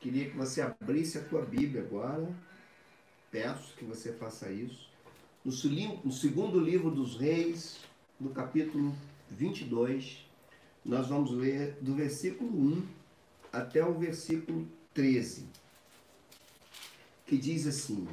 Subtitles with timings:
[0.00, 2.28] Queria que você abrisse a tua Bíblia agora.
[3.30, 4.90] Peço que você faça isso.
[5.44, 7.78] No segundo livro dos Reis,
[8.18, 8.94] no capítulo
[9.30, 10.26] 22,
[10.84, 12.86] nós vamos ler do versículo 1
[13.52, 15.46] até o versículo 13,
[17.26, 18.06] que diz assim: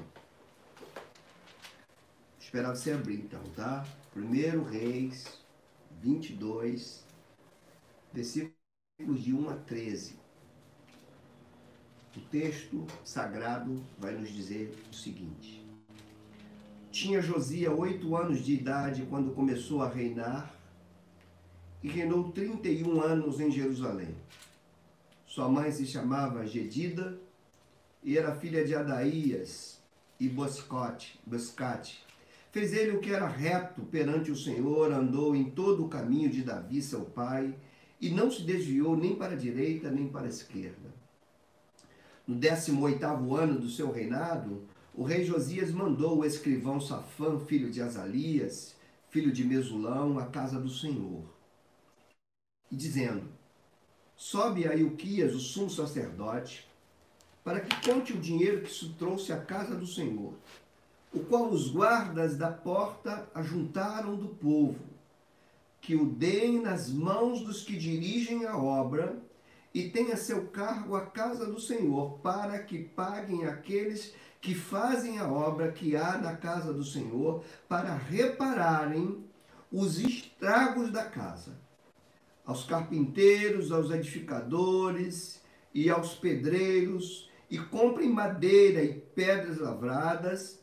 [2.39, 3.85] Esperar você abrir então, tá?
[4.13, 5.39] Primeiro Reis
[6.01, 7.03] 22,
[8.11, 10.22] versículos de 1 a 13.
[12.15, 15.65] O texto sagrado vai nos dizer o seguinte:
[16.91, 20.53] Tinha Josia oito anos de idade quando começou a reinar
[21.81, 24.15] e reinou 31 anos em Jerusalém.
[25.25, 27.19] Sua mãe se chamava Gedida
[28.03, 29.79] e era filha de Adaías
[30.19, 32.03] e Boscote, Boscate.
[32.51, 36.43] Fez ele o que era reto perante o Senhor, andou em todo o caminho de
[36.43, 37.55] Davi, seu pai,
[37.99, 40.82] e não se desviou nem para a direita nem para a esquerda.
[42.25, 43.05] No 18
[43.35, 44.63] ano do seu reinado,
[44.95, 48.75] o rei Josias mandou o escrivão Safã, filho de Azalias,
[49.09, 51.23] filho de Mesulão, à casa do Senhor,
[52.71, 53.27] dizendo:
[54.15, 56.65] Sobe a Ilquias, o sumo sacerdote,
[57.43, 60.33] para que conte o dinheiro que se trouxe à casa do Senhor,
[61.13, 64.79] o qual os guardas da porta ajuntaram do povo,
[65.81, 69.21] que o deem nas mãos dos que dirigem a obra
[69.73, 75.27] e tenha seu cargo a casa do Senhor, para que paguem aqueles que fazem a
[75.27, 79.25] obra que há na casa do Senhor, para repararem
[79.71, 81.57] os estragos da casa.
[82.45, 85.41] Aos carpinteiros, aos edificadores
[85.73, 90.59] e aos pedreiros, e comprem madeira e pedras lavradas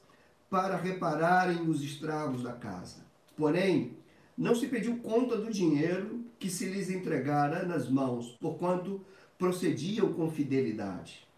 [0.50, 3.06] para repararem os estragos da casa.
[3.36, 3.96] Porém,
[4.40, 9.04] não se pediu conta do dinheiro que se lhes entregara nas mãos, porquanto
[9.38, 11.28] procediam com fidelidade.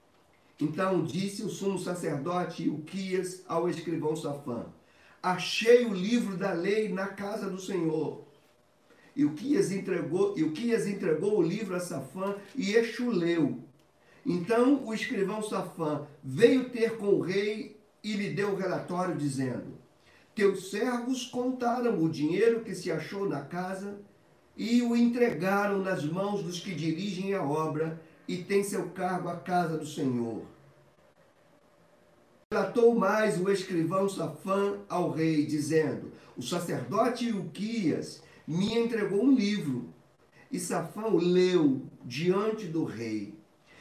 [0.60, 4.66] Então disse o sumo sacerdote Uquias ao escrivão Safã:
[5.20, 8.22] Achei o livro da lei na casa do Senhor.
[9.16, 10.38] E Uquias entregou,
[10.86, 12.72] entregou o livro a Safã e
[13.02, 13.58] o leu.
[14.24, 19.81] Então o escrivão Safã veio ter com o rei e lhe deu o relatório, dizendo:
[20.34, 24.00] Teus servos contaram o dinheiro que se achou na casa
[24.56, 29.36] e o entregaram nas mãos dos que dirigem a obra e têm seu cargo a
[29.36, 30.42] casa do Senhor.
[32.52, 39.88] Relatou mais o escrivão Safã ao rei, dizendo: O sacerdote Uquias me entregou um livro.
[40.50, 43.34] E Safã o leu diante do rei.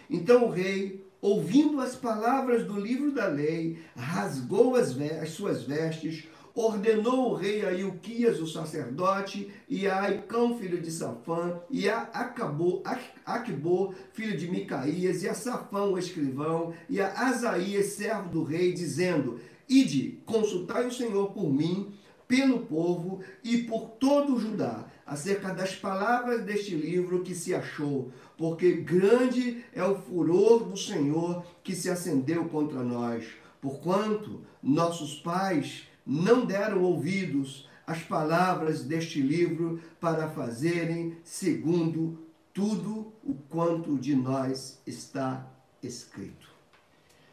[0.09, 6.29] Então o rei, ouvindo as palavras do livro da lei, rasgou as, as suas vestes,
[6.53, 12.01] ordenou o rei a Ilquias, o sacerdote, e a Aicão, filho de Safã, e a
[12.01, 12.81] Acabô,
[13.25, 18.73] Aquibô, filho de Micaías, e a Safão, o escrivão, e a Asaías, servo do rei,
[18.73, 21.93] dizendo, Ide, consultai o Senhor por mim,
[22.27, 28.09] pelo povo e por todo o Judá, acerca das palavras deste livro que se achou,
[28.37, 33.25] porque grande é o furor do Senhor que se acendeu contra nós,
[33.59, 42.19] porquanto nossos pais não deram ouvidos às palavras deste livro para fazerem segundo
[42.53, 45.47] tudo o quanto de nós está
[45.81, 46.49] escrito.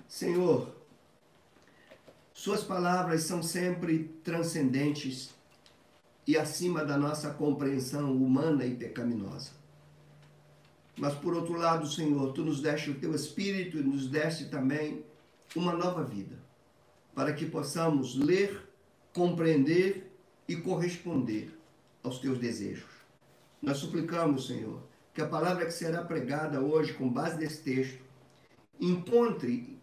[0.09, 0.79] Senhor,
[2.39, 5.35] Suas palavras são sempre transcendentes
[6.25, 9.51] e acima da nossa compreensão humana e pecaminosa.
[10.97, 15.05] Mas por outro lado, Senhor, tu nos deste o teu espírito e nos deste também
[15.57, 16.38] uma nova vida,
[17.19, 18.63] para que possamos ler
[19.13, 20.09] compreender
[20.47, 21.51] e corresponder
[22.01, 22.93] aos teus desejos.
[23.61, 24.81] Nós suplicamos, Senhor,
[25.13, 27.99] que a palavra que será pregada hoje, com base nesse texto,
[28.81, 29.77] encontre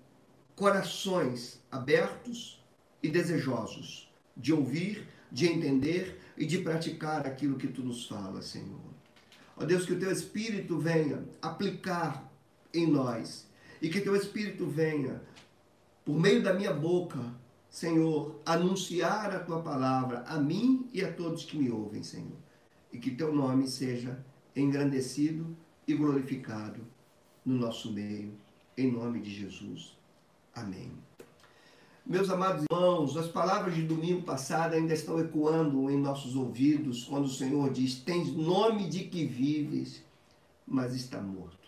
[0.56, 2.64] corações abertos
[3.04, 8.80] e desejosos de ouvir, de entender e de praticar aquilo que tu nos fala, Senhor.
[9.58, 12.32] Ó Deus, que o teu Espírito venha aplicar
[12.74, 13.46] em nós
[13.82, 15.22] e que teu Espírito venha,
[16.06, 17.20] por meio da minha boca,
[17.68, 22.38] Senhor, anunciar a tua palavra a mim e a todos que me ouvem, Senhor.
[22.94, 24.24] E que teu nome seja
[24.56, 25.58] engrandecido
[25.88, 26.80] e glorificado
[27.44, 28.34] no nosso meio,
[28.78, 29.98] em nome de Jesus.
[30.54, 30.92] Amém.
[32.06, 37.26] Meus amados irmãos, as palavras de domingo passado ainda estão ecoando em nossos ouvidos quando
[37.26, 40.04] o Senhor diz: Tens nome de que vives,
[40.68, 41.68] mas está morto.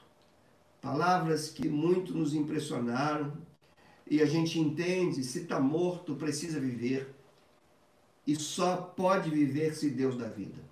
[0.80, 3.34] Palavras que muito nos impressionaram
[4.10, 7.14] e a gente entende, se está morto, precisa viver.
[8.26, 10.68] E só pode viver se Deus dá vida.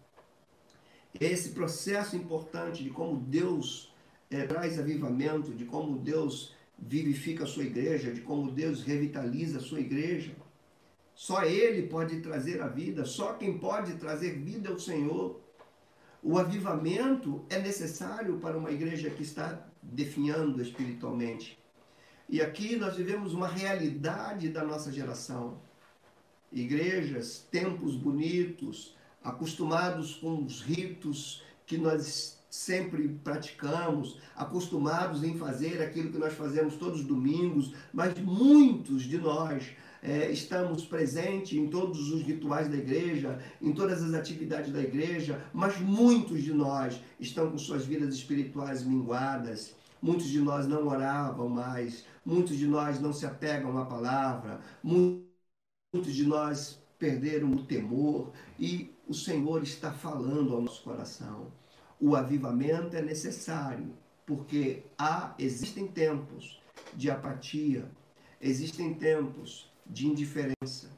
[1.20, 3.94] Esse processo importante de como Deus
[4.30, 9.62] é, traz avivamento, de como Deus vivifica a sua igreja, de como Deus revitaliza a
[9.62, 10.36] sua igreja.
[11.14, 15.40] Só Ele pode trazer a vida, só quem pode trazer vida é o Senhor.
[16.22, 21.58] O avivamento é necessário para uma igreja que está definhando espiritualmente.
[22.27, 25.57] E aqui nós vivemos uma realidade da nossa geração.
[26.51, 36.12] Igrejas, templos bonitos, acostumados com os ritos que nós sempre praticamos, acostumados em fazer aquilo
[36.12, 42.12] que nós fazemos todos os domingos, mas muitos de nós é, estamos presentes em todos
[42.12, 47.51] os rituais da igreja, em todas as atividades da igreja, mas muitos de nós estão
[47.51, 49.75] com suas vidas espirituais minguadas.
[50.01, 56.13] Muitos de nós não oravam mais, muitos de nós não se apegam à palavra, muitos
[56.13, 61.51] de nós perderam o temor e o Senhor está falando ao nosso coração.
[62.00, 63.94] O avivamento é necessário,
[64.25, 66.60] porque há existem tempos
[66.94, 67.89] de apatia,
[68.42, 70.89] existem tempos de indiferença.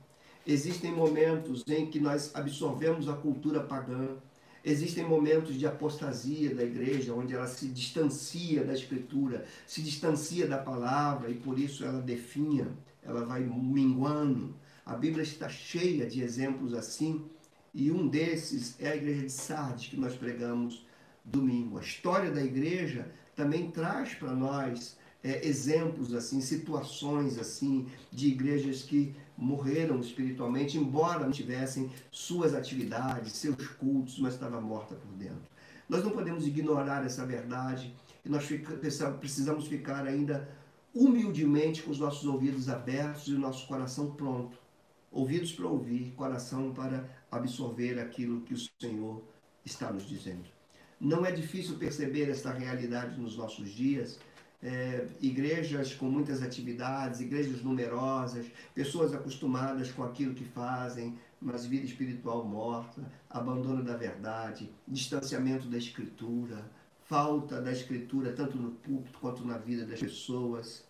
[0.46, 4.16] Existem momentos em que nós absorvemos a cultura pagã.
[4.70, 10.58] Existem momentos de apostasia da igreja, onde ela se distancia da escritura, se distancia da
[10.58, 12.68] palavra e por isso ela definha,
[13.02, 14.54] ela vai minguando.
[14.86, 17.24] A Bíblia está cheia de exemplos assim,
[17.74, 20.86] e um desses é a igreja de Sardes que nós pregamos
[21.24, 21.78] domingo.
[21.78, 28.84] A história da igreja também traz para nós é, exemplos assim, situações assim de igrejas
[28.84, 35.46] que morreram espiritualmente, embora não tivessem suas atividades, seus cultos, mas estava morta por dentro.
[35.88, 37.96] Nós não podemos ignorar essa verdade
[38.26, 38.46] e nós
[39.20, 40.50] precisamos ficar ainda
[40.94, 44.58] humildemente com os nossos ouvidos abertos e o nosso coração pronto.
[45.12, 49.24] Ouvidos para ouvir, coração para absorver aquilo que o Senhor
[49.64, 50.50] está nos dizendo.
[51.00, 54.20] Não é difícil perceber esta realidade nos nossos dias,
[54.62, 61.86] é, igrejas com muitas atividades, igrejas numerosas, pessoas acostumadas com aquilo que fazem, mas vida
[61.86, 66.70] espiritual morta, abandono da verdade, distanciamento da escritura,
[67.06, 70.84] falta da escritura tanto no púlpito quanto na vida das pessoas.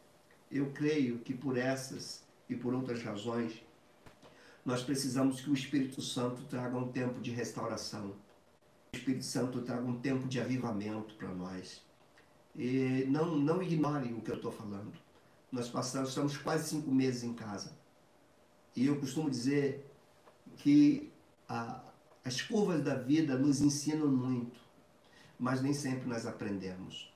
[0.49, 3.61] Eu creio que por essas e por outras razões,
[4.65, 8.15] nós precisamos que o Espírito Santo traga um tempo de restauração.
[8.93, 11.85] O Espírito Santo traga um tempo de avivamento para nós
[12.57, 14.93] e não, não ignorem o que eu estou falando.
[15.51, 17.71] Nós passamos, estamos quase cinco meses em casa.
[18.75, 19.85] E eu costumo dizer
[20.57, 21.11] que
[21.47, 21.81] a,
[22.25, 24.59] as curvas da vida nos ensinam muito,
[25.39, 27.13] mas nem sempre nós aprendemos.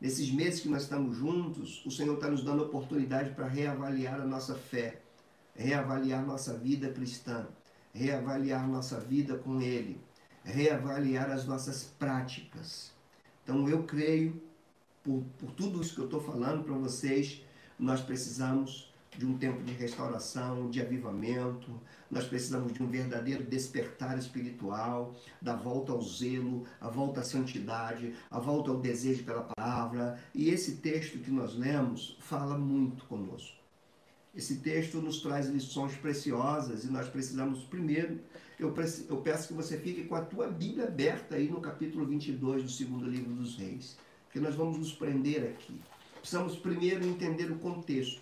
[0.00, 4.24] Nesses meses que nós estamos juntos, o Senhor está nos dando oportunidade para reavaliar a
[4.24, 5.02] nossa fé,
[5.54, 7.46] reavaliar nossa vida cristã,
[7.92, 10.00] reavaliar nossa vida com Ele,
[10.42, 12.92] reavaliar as nossas práticas.
[13.44, 14.49] Então eu creio
[15.10, 17.42] por, por tudo isso que eu estou falando para vocês,
[17.78, 21.68] nós precisamos de um tempo de restauração, de avivamento,
[22.08, 28.14] nós precisamos de um verdadeiro despertar espiritual, da volta ao zelo, a volta à santidade,
[28.30, 30.16] a volta ao desejo pela palavra.
[30.32, 33.58] E esse texto que nós lemos fala muito conosco.
[34.32, 38.20] Esse texto nos traz lições preciosas e nós precisamos, primeiro,
[38.60, 38.72] eu,
[39.08, 42.70] eu peço que você fique com a tua Bíblia aberta aí no capítulo 22 do
[42.70, 43.98] segundo livro dos Reis
[44.30, 45.80] que nós vamos nos prender aqui.
[46.20, 48.20] Precisamos primeiro entender o contexto.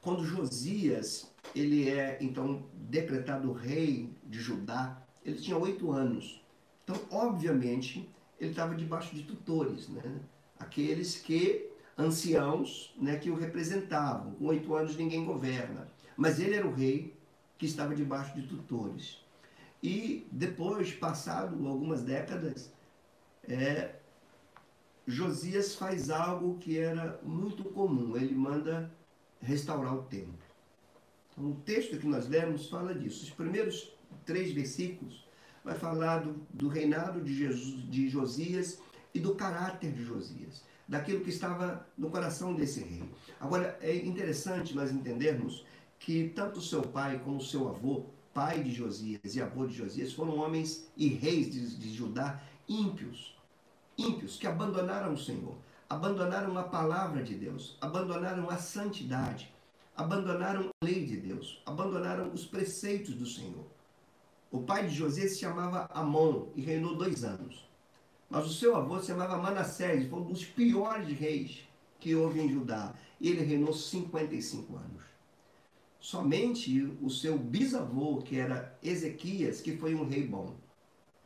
[0.00, 6.40] Quando Josias ele é então decretado rei de Judá, ele tinha oito anos.
[6.84, 10.20] Então, obviamente, ele estava debaixo de tutores, né?
[10.58, 14.32] Aqueles que anciãos, né, que o representavam.
[14.34, 17.14] Com oito anos ninguém governa, mas ele era o rei
[17.58, 19.18] que estava debaixo de tutores.
[19.82, 22.72] E depois, passado algumas décadas,
[23.48, 23.95] é,
[25.06, 28.90] Josias faz algo que era muito comum, ele manda
[29.40, 30.34] restaurar o templo.
[31.30, 33.22] Então, o texto que nós lemos fala disso.
[33.22, 33.92] Os primeiros
[34.24, 35.24] três versículos
[35.64, 38.80] vai falar do, do reinado de, Jesus, de Josias
[39.14, 43.08] e do caráter de Josias, daquilo que estava no coração desse rei.
[43.40, 45.64] Agora, é interessante nós entendermos
[46.00, 50.36] que tanto seu pai como seu avô, pai de Josias e avô de Josias, foram
[50.36, 53.35] homens e reis de, de Judá ímpios
[53.96, 55.54] ímpios que abandonaram o Senhor,
[55.88, 59.52] abandonaram a palavra de Deus, abandonaram a santidade,
[59.96, 63.64] abandonaram a lei de Deus, abandonaram os preceitos do Senhor.
[64.50, 67.66] O pai de José se chamava Amon e reinou dois anos.
[68.28, 71.60] Mas o seu avô se chamava Manassés, foi um dos piores reis
[72.00, 72.94] que houve em Judá.
[73.20, 75.02] Ele reinou 55 anos.
[76.00, 80.54] Somente o seu bisavô, que era Ezequias, que foi um rei bom.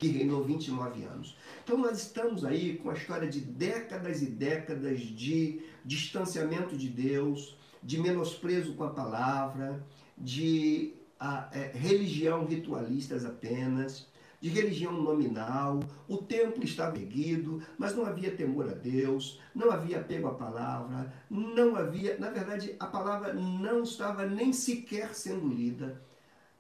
[0.01, 1.37] Que reinou 29 anos.
[1.63, 7.57] Então nós estamos aí com a história de décadas e décadas de distanciamento de Deus,
[7.83, 14.09] de menosprezo com a palavra, de a, é, religião ritualistas apenas,
[14.41, 20.01] de religião nominal, o templo estava erguido, mas não havia temor a Deus, não havia
[20.01, 26.01] apego à palavra, não havia, na verdade, a palavra não estava nem sequer sendo lida.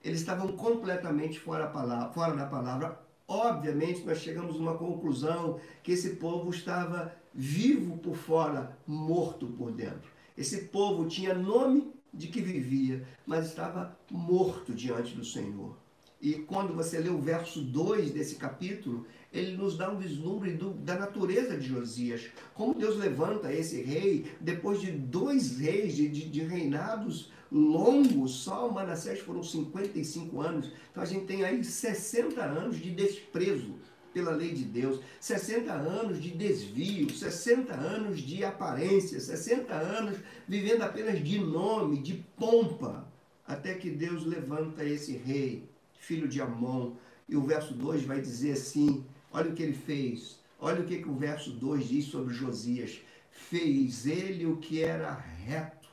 [0.04, 3.09] Eles estavam completamente fora, palavra, fora da palavra.
[3.30, 9.70] Obviamente, nós chegamos a uma conclusão que esse povo estava vivo por fora, morto por
[9.70, 10.10] dentro.
[10.36, 15.76] Esse povo tinha nome de que vivia, mas estava morto diante do Senhor.
[16.20, 20.70] E quando você lê o verso 2 desse capítulo, ele nos dá um vislumbre do,
[20.70, 22.28] da natureza de Josias.
[22.54, 28.68] Como Deus levanta esse rei depois de dois reis, de, de, de reinados longos, só
[28.68, 30.70] o Manassés foram 55 anos.
[30.90, 33.74] Então a gente tem aí 60 anos de desprezo
[34.12, 40.18] pela lei de Deus, 60 anos de desvio, 60 anos de aparência, 60 anos
[40.48, 43.06] vivendo apenas de nome, de pompa,
[43.46, 46.92] até que Deus levanta esse rei filho de Amon.
[47.28, 50.98] E o verso 2 vai dizer assim: olha o que ele fez, olha o que,
[50.98, 53.00] que o verso 2 diz sobre Josias.
[53.30, 55.88] Fez ele o que era reto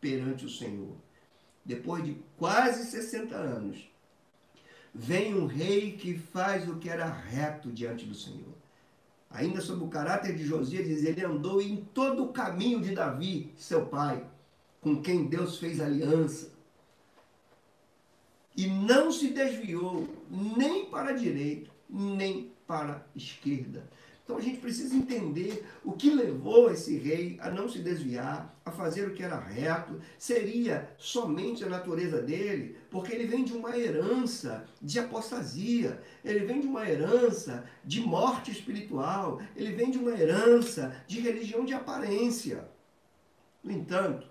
[0.00, 0.94] perante o Senhor.
[1.64, 3.88] Depois de quase 60 anos,
[4.94, 8.54] vem um rei que faz o que era reto diante do Senhor.
[9.30, 13.52] Ainda sobre o caráter de Josias, diz: ele andou em todo o caminho de Davi,
[13.56, 14.24] seu pai,
[14.80, 16.52] com quem Deus fez aliança
[18.56, 23.86] e não se desviou nem para a direita, nem para a esquerda.
[24.24, 28.70] Então a gente precisa entender o que levou esse rei a não se desviar, a
[28.70, 30.00] fazer o que era reto.
[30.18, 36.62] Seria somente a natureza dele, porque ele vem de uma herança de apostasia, ele vem
[36.62, 42.66] de uma herança de morte espiritual, ele vem de uma herança de religião de aparência.
[43.62, 44.26] No entanto,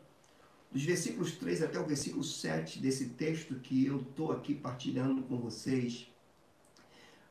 [0.72, 5.38] dos versículos 3 até o versículo 7 desse texto que eu estou aqui partilhando com
[5.38, 6.11] vocês,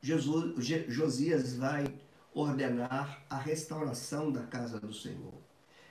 [0.02, 0.54] Jesus,
[0.88, 1.95] Josias vai
[2.33, 5.35] ordenar a restauração da casa do Senhor.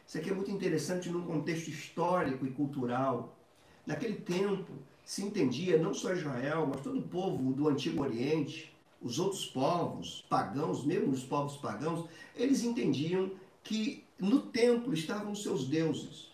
[0.08, 3.38] Isso aqui é muito interessante num contexto histórico e cultural.
[3.86, 4.74] Naquele tempo
[5.06, 10.25] se entendia não só Israel, mas todo o povo do Antigo Oriente, os outros povos
[10.28, 13.32] pagãos, mesmo os povos pagãos, eles entendiam
[13.63, 16.32] que no templo estavam os seus deuses.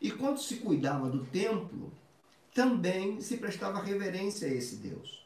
[0.00, 1.92] E quando se cuidava do templo,
[2.54, 5.25] também se prestava reverência a esse Deus.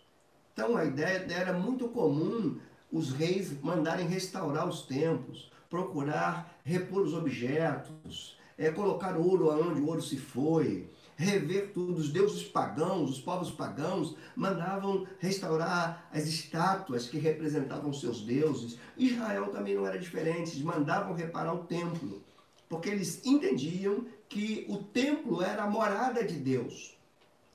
[0.52, 2.59] Então a ideia era muito comum
[2.90, 9.87] os reis mandarem restaurar os templos, procurar repor os objetos, é, colocar ouro aonde o
[9.87, 11.99] ouro se foi, rever tudo.
[11.99, 18.78] Os deuses pagãos, os povos pagãos, mandavam restaurar as estátuas que representavam seus deuses.
[18.97, 22.23] Israel também não era diferente, eles mandavam reparar o templo,
[22.69, 27.00] porque eles entendiam que o templo era a morada de Deus.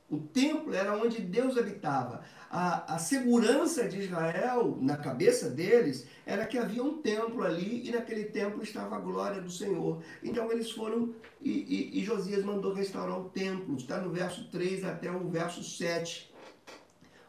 [0.10, 2.24] O templo era onde Deus habitava.
[2.50, 7.92] A, a, segurança de Israel, na cabeça deles, era que havia um templo ali e
[7.92, 10.04] naquele templo estava a glória do Senhor.
[10.24, 13.76] Então eles foram e, e, e Josias mandou restaurar o templo.
[13.76, 16.32] Está no verso 3 até o verso 7.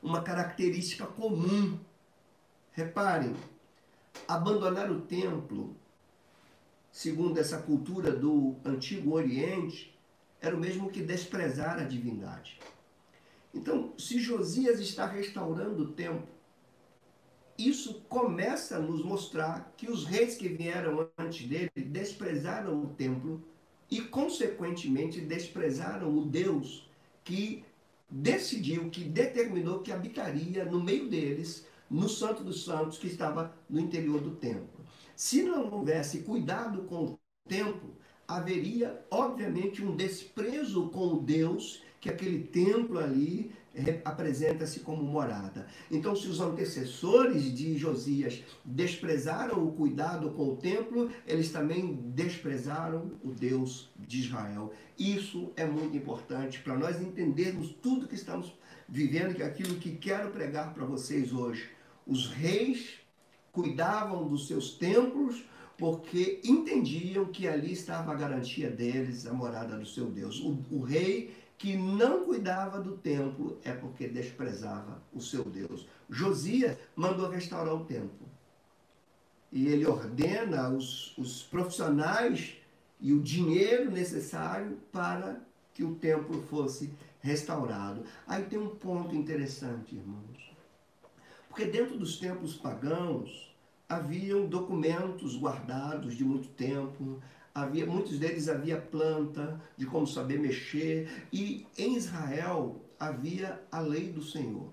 [0.02, 1.78] Uma característica comum.
[2.73, 3.35] Reparem,
[4.28, 5.75] abandonar o templo
[6.92, 9.95] segundo essa cultura do Antigo Oriente,
[10.46, 12.58] era o mesmo que desprezar a divindade.
[13.52, 16.28] Então, se Josias está restaurando o templo,
[17.58, 23.42] isso começa a nos mostrar que os reis que vieram antes dele desprezaram o templo
[23.90, 26.88] e, consequentemente, desprezaram o Deus
[27.24, 27.64] que
[28.10, 33.80] decidiu, que determinou que habitaria no meio deles, no Santo dos Santos, que estava no
[33.80, 34.84] interior do templo.
[35.14, 37.96] Se não houvesse cuidado com o tempo,
[38.26, 45.66] haveria, obviamente, um desprezo com o Deus que aquele templo ali é, apresenta-se como morada.
[45.90, 53.12] Então, se os antecessores de Josias desprezaram o cuidado com o templo, eles também desprezaram
[53.23, 54.73] o Deus de Israel.
[54.99, 58.52] Isso é muito importante para nós entendermos tudo que estamos
[58.88, 61.68] vivendo, que é aquilo que quero pregar para vocês hoje.
[62.06, 63.00] Os reis
[63.52, 65.45] cuidavam dos seus templos
[65.78, 70.40] porque entendiam que ali estava a garantia deles, a morada do seu Deus.
[70.40, 75.87] O, o, rei que não cuidava do templo é porque desprezava o seu Deus.
[76.09, 78.26] Josias mandou restaurar o templo.
[79.52, 82.56] E ele ordena os, os profissionais
[83.00, 85.40] e o dinheiro necessário para
[85.75, 86.90] que o templo fosse
[87.21, 88.02] restaurado.
[88.26, 90.52] Aí tem um ponto interessante, irmãos.
[91.49, 93.54] Porque dentro dos templos pagãos
[93.88, 97.21] haviam documentos guardados de muito tempo,
[97.55, 104.11] havia muitos deles havia planta de como saber mexer e em Israel havia a lei
[104.11, 104.71] do Senhor.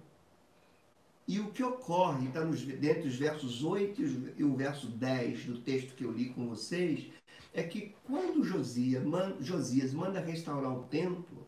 [1.25, 4.01] E o que ocorre, está nos, dentro dos versos 8
[4.37, 7.09] e o verso 10 do texto que eu li com vocês,
[7.53, 9.03] é que quando Josias,
[9.39, 11.47] Josias manda restaurar o templo,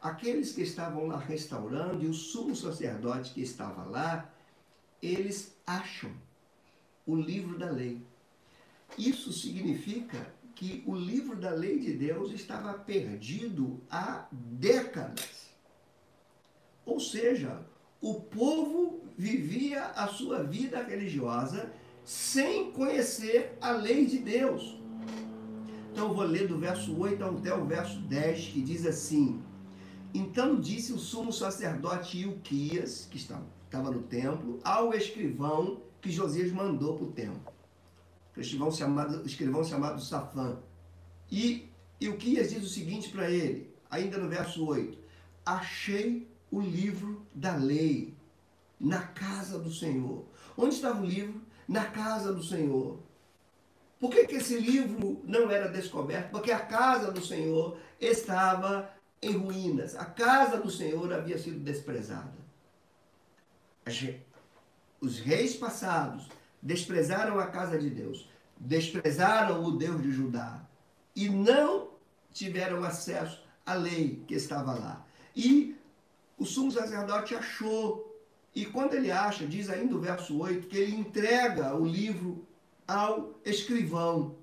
[0.00, 4.32] aqueles que estavam lá restaurando e o sumo sacerdote que estava lá,
[5.02, 6.12] eles acham
[7.06, 8.02] o livro da lei.
[8.98, 15.50] Isso significa que o livro da lei de Deus estava perdido há décadas.
[16.84, 17.64] Ou seja,
[18.00, 21.70] o povo vivia a sua vida religiosa
[22.04, 24.78] sem conhecer a lei de Deus.
[25.92, 29.42] Então eu vou ler do verso 8 até o verso 10, que diz assim:
[30.14, 36.96] Então disse o sumo sacerdote Ilquias, que estava, no templo, ao escrivão que Josias mandou
[36.96, 37.52] para o templo.
[38.36, 40.58] O escrivão chamado, escrivão chamado Safã.
[41.30, 41.68] E
[42.00, 44.96] Ilquias diz o seguinte para ele, ainda no verso 8:
[45.44, 48.14] Achei o livro da lei
[48.78, 50.24] na casa do Senhor.
[50.56, 51.42] Onde estava o livro?
[51.66, 53.00] Na casa do Senhor.
[53.98, 56.30] Por que, que esse livro não era descoberto?
[56.30, 59.96] Porque a casa do Senhor estava em ruínas.
[59.96, 62.36] A casa do Senhor havia sido desprezada.
[65.06, 66.26] Os reis passados
[66.60, 70.68] desprezaram a casa de Deus, desprezaram o Deus de Judá
[71.14, 71.90] e não
[72.32, 75.06] tiveram acesso à lei que estava lá.
[75.36, 75.76] E
[76.36, 78.20] o sumo sacerdote achou.
[78.52, 82.44] E quando ele acha, diz ainda o verso 8, que ele entrega o livro
[82.84, 84.34] ao escrivão.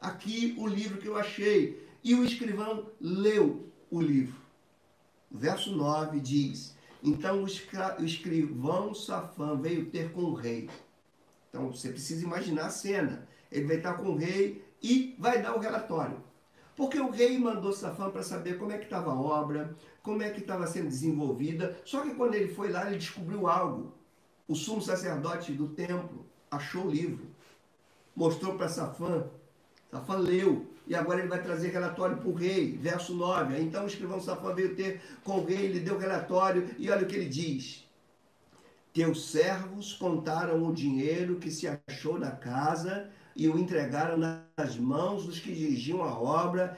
[0.00, 1.86] Aqui o livro que eu achei.
[2.02, 4.40] E o escrivão leu o livro.
[5.30, 10.68] O verso 9 diz: Então o escrivão Safã veio ter com o rei.
[11.48, 13.26] Então você precisa imaginar a cena.
[13.50, 16.22] Ele vai estar com o rei e vai dar o relatório.
[16.76, 20.30] Porque o rei mandou Safã para saber como é que estava a obra, como é
[20.30, 21.78] que estava sendo desenvolvida.
[21.84, 23.92] Só que quando ele foi lá, ele descobriu algo.
[24.46, 27.26] O sumo sacerdote do templo achou o livro,
[28.14, 29.26] mostrou para Safã.
[29.90, 32.76] Safã leu, e agora ele vai trazer relatório para o rei.
[32.76, 33.60] Verso 9.
[33.60, 37.06] Então o escrivão Safã veio ter com o rei, ele deu relatório, e olha o
[37.06, 37.88] que ele diz.
[38.92, 45.26] Teus servos contaram o dinheiro que se achou na casa e o entregaram nas mãos
[45.26, 46.76] dos que dirigiam a obra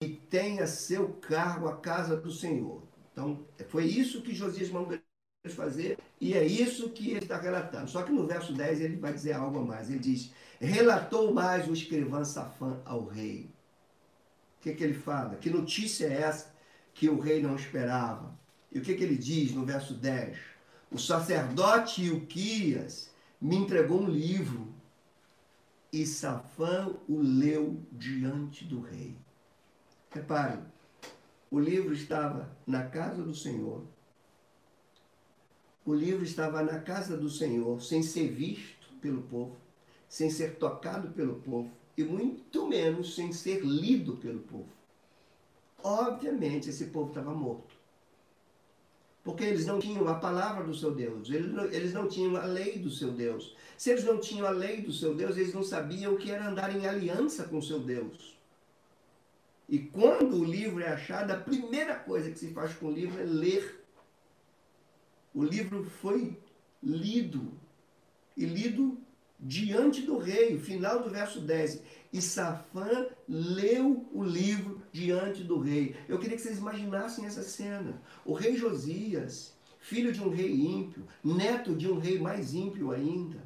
[0.00, 2.82] e tem a seu cargo a casa do Senhor.
[3.12, 4.98] Então, foi isso que Josias mandou
[5.48, 7.88] fazer e é isso que ele está relatando.
[7.88, 9.88] Só que no verso 10 ele vai dizer algo a mais.
[9.88, 13.48] Ele diz: Relatou mais o escrivão Safã ao rei.
[14.58, 15.36] O que, que ele fala?
[15.36, 16.52] Que notícia é essa
[16.92, 18.38] que o rei não esperava?
[18.70, 20.36] E o que, que ele diz no verso 10?
[20.92, 24.68] O sacerdote Ilquias me entregou um livro
[25.90, 29.16] e Safã o leu diante do rei.
[30.10, 30.58] Repare,
[31.50, 33.82] o livro estava na casa do Senhor.
[35.90, 39.56] O livro estava na casa do Senhor, sem ser visto pelo povo,
[40.08, 44.68] sem ser tocado pelo povo e muito menos sem ser lido pelo povo.
[45.82, 47.74] Obviamente, esse povo estava morto.
[49.24, 52.44] Porque eles não tinham a palavra do seu Deus, eles não, eles não tinham a
[52.44, 53.56] lei do seu Deus.
[53.76, 56.48] Se eles não tinham a lei do seu Deus, eles não sabiam o que era
[56.48, 58.38] andar em aliança com o seu Deus.
[59.68, 63.20] E quando o livro é achado, a primeira coisa que se faz com o livro
[63.20, 63.79] é ler.
[65.34, 66.38] O livro foi
[66.82, 67.52] lido.
[68.36, 68.98] E lido
[69.38, 71.82] diante do rei, final do verso 10.
[72.12, 75.96] E Safã leu o livro diante do rei.
[76.08, 78.00] Eu queria que vocês imaginassem essa cena.
[78.24, 83.42] O rei Josias, filho de um rei ímpio, neto de um rei mais ímpio ainda,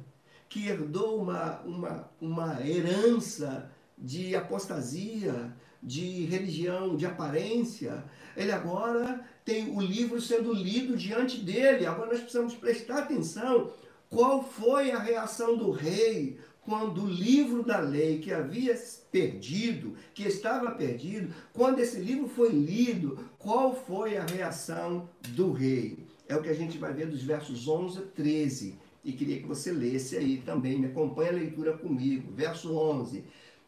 [0.49, 8.03] que herdou uma, uma, uma herança de apostasia, de religião, de aparência,
[8.35, 11.85] ele agora tem o livro sendo lido diante dele.
[11.85, 13.71] Agora nós precisamos prestar atenção
[14.09, 18.75] qual foi a reação do rei quando o livro da lei que havia
[19.11, 25.99] perdido, que estava perdido, quando esse livro foi lido, qual foi a reação do rei?
[26.27, 28.79] É o que a gente vai ver dos versos 11 a 13.
[29.03, 32.31] E queria que você lesse aí também, me acompanhe a leitura comigo.
[32.33, 33.23] Verso 11.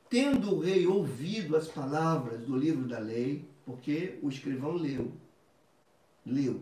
[0.09, 5.11] Tendo o rei ouvido as palavras do livro da lei, porque o escrivão leu,
[6.27, 6.61] leu.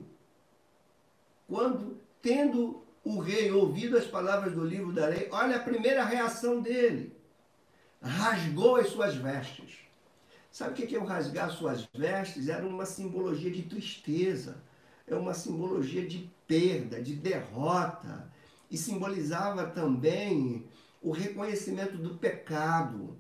[1.48, 6.62] Quando, tendo o rei ouvido as palavras do livro da lei, olha a primeira reação
[6.62, 7.16] dele.
[8.02, 9.80] Rasgou as suas vestes.
[10.52, 12.48] Sabe o que é o rasgar suas vestes?
[12.48, 14.64] Era uma simbologia de tristeza,
[15.06, 18.34] é uma simbologia de perda, de derrota.
[18.72, 20.66] e simbolizava também
[21.02, 23.16] o reconhecimento do pecado.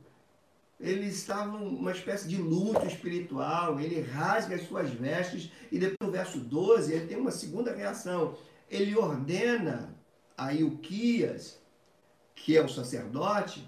[0.79, 6.11] Eles estavam uma espécie de luto espiritual, ele rasga as suas vestes e depois no
[6.11, 8.37] verso 12 ele tem uma segunda reação.
[8.69, 9.95] Ele ordena
[10.37, 11.59] a Ilquias,
[12.35, 13.65] que é o sacerdote,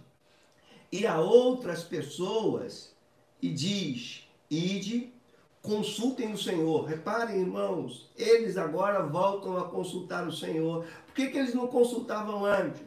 [0.92, 2.96] e a outras pessoas
[3.42, 5.14] e diz: Ide,
[5.62, 6.86] consultem o Senhor.
[6.86, 10.86] Reparem, irmãos, eles agora voltam a consultar o Senhor.
[11.06, 12.82] Por que, que eles não consultavam antes?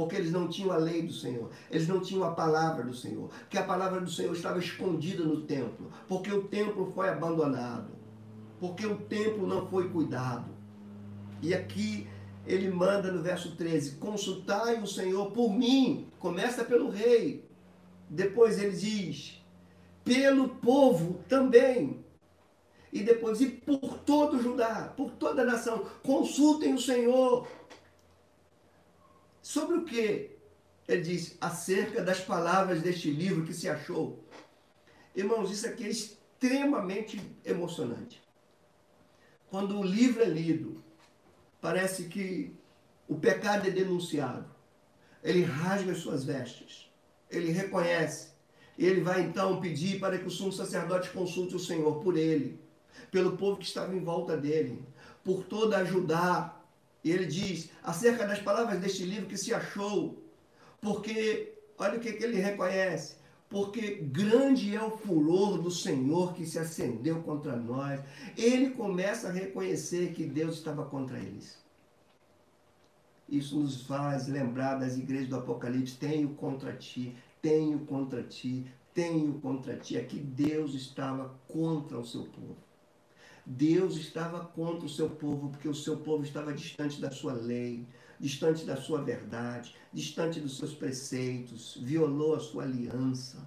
[0.00, 3.28] Porque eles não tinham a lei do Senhor, eles não tinham a palavra do Senhor,
[3.50, 7.90] que a palavra do Senhor estava escondida no templo, porque o templo foi abandonado,
[8.58, 10.52] porque o templo não foi cuidado.
[11.42, 12.08] E aqui
[12.46, 17.44] ele manda no verso 13: consultai o Senhor por mim, começa pelo rei.
[18.08, 19.44] Depois ele diz:
[20.02, 22.02] pelo povo também.
[22.90, 27.46] E depois, e por todo Judá, por toda a nação, consultem o Senhor.
[29.50, 30.30] Sobre o que?
[30.86, 34.24] Ele diz, acerca das palavras deste livro que se achou.
[35.12, 38.22] Irmãos, isso aqui é extremamente emocionante.
[39.48, 40.80] Quando o livro é lido,
[41.60, 42.54] parece que
[43.08, 44.48] o pecado é denunciado.
[45.20, 46.88] Ele rasga as suas vestes.
[47.28, 48.28] Ele reconhece.
[48.78, 52.60] E ele vai então pedir para que o sumo sacerdote consulte o Senhor por ele,
[53.10, 54.80] pelo povo que estava em volta dele,
[55.24, 56.56] por toda a Judá.
[57.02, 60.22] E ele diz, acerca das palavras deste livro que se achou,
[60.80, 63.16] porque, olha o que, que ele reconhece,
[63.48, 68.00] porque grande é o furor do Senhor que se acendeu contra nós.
[68.36, 71.58] Ele começa a reconhecer que Deus estava contra eles.
[73.28, 79.34] Isso nos faz lembrar das igrejas do Apocalipse: tenho contra ti, tenho contra ti, tenho
[79.40, 79.96] contra ti.
[79.96, 82.69] Aqui Deus estava contra o seu povo.
[83.44, 87.86] Deus estava contra o seu povo, porque o seu povo estava distante da sua lei,
[88.18, 93.38] distante da sua verdade, distante dos seus preceitos, violou a sua aliança.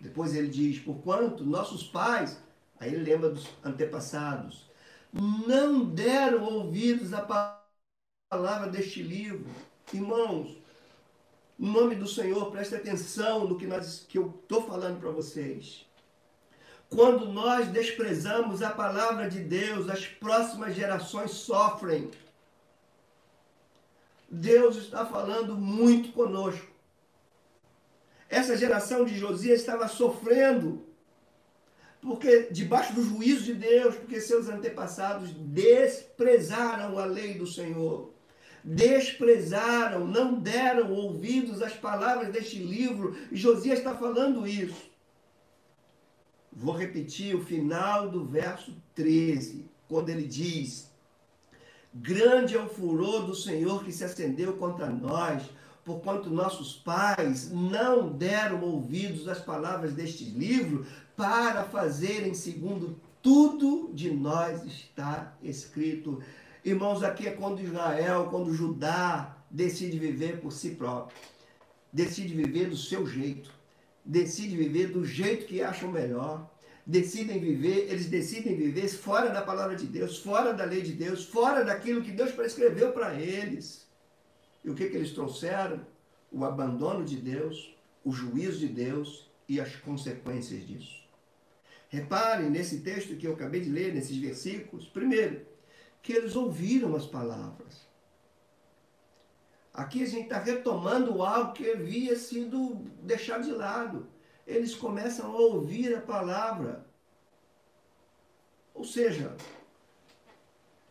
[0.00, 2.38] Depois ele diz: Porquanto nossos pais,
[2.78, 4.68] aí ele lembra dos antepassados,
[5.12, 7.20] não deram ouvidos à
[8.30, 9.46] palavra deste livro.
[9.92, 10.58] Irmãos,
[11.58, 15.86] em nome do Senhor, preste atenção no que, nós, que eu estou falando para vocês.
[16.94, 22.10] Quando nós desprezamos a palavra de Deus, as próximas gerações sofrem.
[24.30, 26.66] Deus está falando muito conosco.
[28.28, 30.86] Essa geração de Josias estava sofrendo
[32.00, 38.12] porque debaixo do juízo de Deus, porque seus antepassados desprezaram a lei do Senhor
[38.66, 44.93] desprezaram, não deram ouvidos às palavras deste livro, e Josias está falando isso.
[46.56, 50.90] Vou repetir o final do verso 13, quando ele diz:
[51.92, 55.42] Grande é o furor do Senhor que se acendeu contra nós,
[55.84, 60.86] porquanto nossos pais não deram ouvidos às palavras deste livro,
[61.16, 66.22] para fazerem segundo tudo de nós está escrito.
[66.64, 71.16] Irmãos, aqui é quando Israel, quando Judá decide viver por si próprio,
[71.92, 73.50] decide viver do seu jeito,
[74.04, 76.50] decide viver do jeito que acham melhor,
[76.86, 81.24] decidem viver, eles decidem viver fora da palavra de Deus, fora da lei de Deus,
[81.24, 83.86] fora daquilo que Deus prescreveu para eles.
[84.62, 85.80] E o que, que eles trouxeram?
[86.30, 91.04] O abandono de Deus, o juízo de Deus e as consequências disso.
[91.88, 94.86] Reparem nesse texto que eu acabei de ler, nesses versículos.
[94.86, 95.42] Primeiro,
[96.02, 97.83] que eles ouviram as palavras.
[99.74, 104.06] Aqui a gente está retomando algo que havia sido deixado de lado.
[104.46, 106.86] Eles começam a ouvir a palavra.
[108.72, 109.36] Ou seja,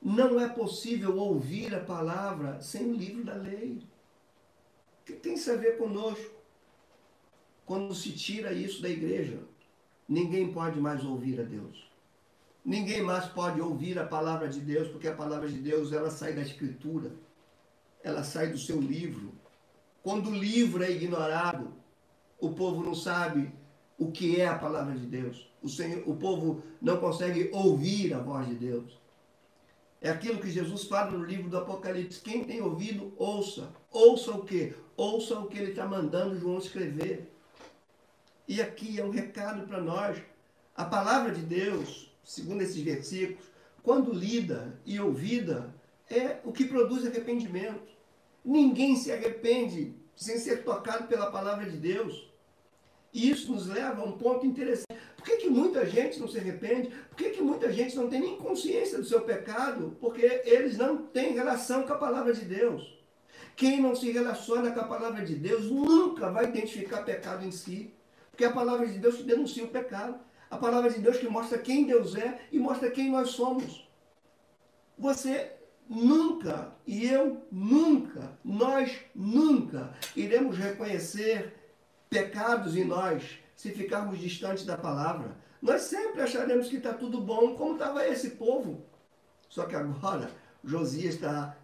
[0.01, 3.81] não é possível ouvir a palavra sem o livro da lei.
[5.01, 6.33] O que tem a ver conosco?
[7.65, 9.39] Quando se tira isso da igreja,
[10.09, 11.89] ninguém pode mais ouvir a Deus.
[12.65, 16.33] Ninguém mais pode ouvir a palavra de Deus, porque a palavra de Deus ela sai
[16.33, 17.13] da escritura,
[18.03, 19.33] ela sai do seu livro.
[20.03, 21.73] Quando o livro é ignorado,
[22.39, 23.51] o povo não sabe
[23.97, 25.49] o que é a palavra de Deus.
[25.61, 29.01] O, Senhor, o povo não consegue ouvir a voz de Deus.
[30.01, 32.19] É aquilo que Jesus fala no livro do Apocalipse.
[32.19, 33.69] Quem tem ouvido, ouça.
[33.89, 34.75] Ouça o quê?
[34.97, 37.31] Ouça o que ele está mandando João escrever.
[38.45, 40.21] E aqui é um recado para nós.
[40.75, 43.45] A palavra de Deus, segundo esses versículos,
[43.81, 45.73] quando lida e ouvida,
[46.09, 47.92] é o que produz arrependimento.
[48.43, 52.31] Ninguém se arrepende sem ser tocado pela palavra de Deus.
[53.13, 54.99] E isso nos leva a um ponto interessante.
[55.15, 56.89] Por que, que muita gente não se arrepende?
[57.09, 59.95] Por que, que muita gente não tem nem consciência do seu pecado?
[60.01, 62.97] Porque eles não têm relação com a palavra de Deus.
[63.55, 67.93] Quem não se relaciona com a palavra de Deus nunca vai identificar pecado em si.
[68.31, 70.19] Porque a palavra de Deus que denuncia o pecado.
[70.49, 73.87] A palavra de Deus que mostra quem Deus é e mostra quem nós somos.
[74.97, 75.52] Você
[75.89, 81.53] nunca, e eu nunca, nós nunca iremos reconhecer
[82.09, 85.35] pecados em nós se ficarmos distantes da palavra.
[85.61, 88.85] Nós sempre acharemos que está tudo bom, como estava esse povo.
[89.47, 90.29] Só que agora
[90.63, 91.55] Josias está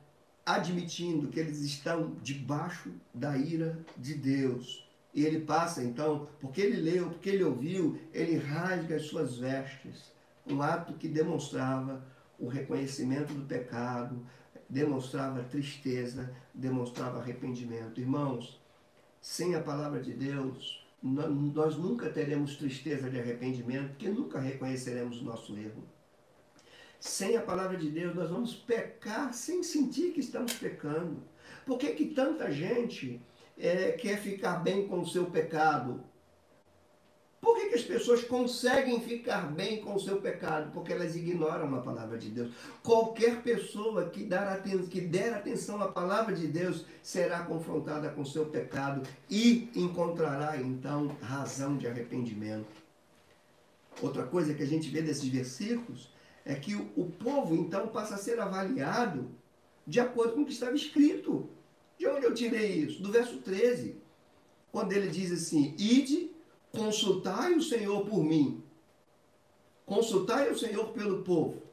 [0.45, 4.87] admitindo que eles estão debaixo da ira de Deus.
[5.13, 10.11] E ele passa então, porque ele leu, porque ele ouviu, ele rasga as suas vestes.
[10.47, 12.03] Um ato que demonstrava
[12.39, 14.25] o reconhecimento do pecado,
[14.69, 17.99] demonstrava tristeza, demonstrava arrependimento.
[17.99, 18.59] Irmãos,
[19.21, 25.25] sem a palavra de Deus, nós nunca teremos tristeza de arrependimento, porque nunca reconheceremos o
[25.25, 25.83] nosso erro.
[26.99, 31.23] Sem a palavra de Deus, nós vamos pecar sem sentir que estamos pecando.
[31.65, 33.21] Por que, que tanta gente
[33.57, 36.03] é, quer ficar bem com o seu pecado?
[37.41, 40.71] Por que, que as pessoas conseguem ficar bem com o seu pecado?
[40.73, 42.51] Porque elas ignoram a palavra de Deus.
[42.83, 48.21] Qualquer pessoa que, dar atenção, que der atenção à palavra de Deus será confrontada com
[48.21, 52.67] o seu pecado e encontrará então razão de arrependimento.
[54.01, 56.09] Outra coisa que a gente vê desses versículos
[56.45, 59.29] é que o, povo então passa a ser avaliado
[59.85, 61.49] de acordo com o que estava escrito.
[61.97, 63.01] De onde eu tirei isso?
[63.01, 63.97] Do verso 13,
[64.71, 66.28] quando ele diz assim: Ide
[66.71, 68.63] Consultai o Senhor por mim.
[69.85, 71.63] Consultai o Senhor pelo povo.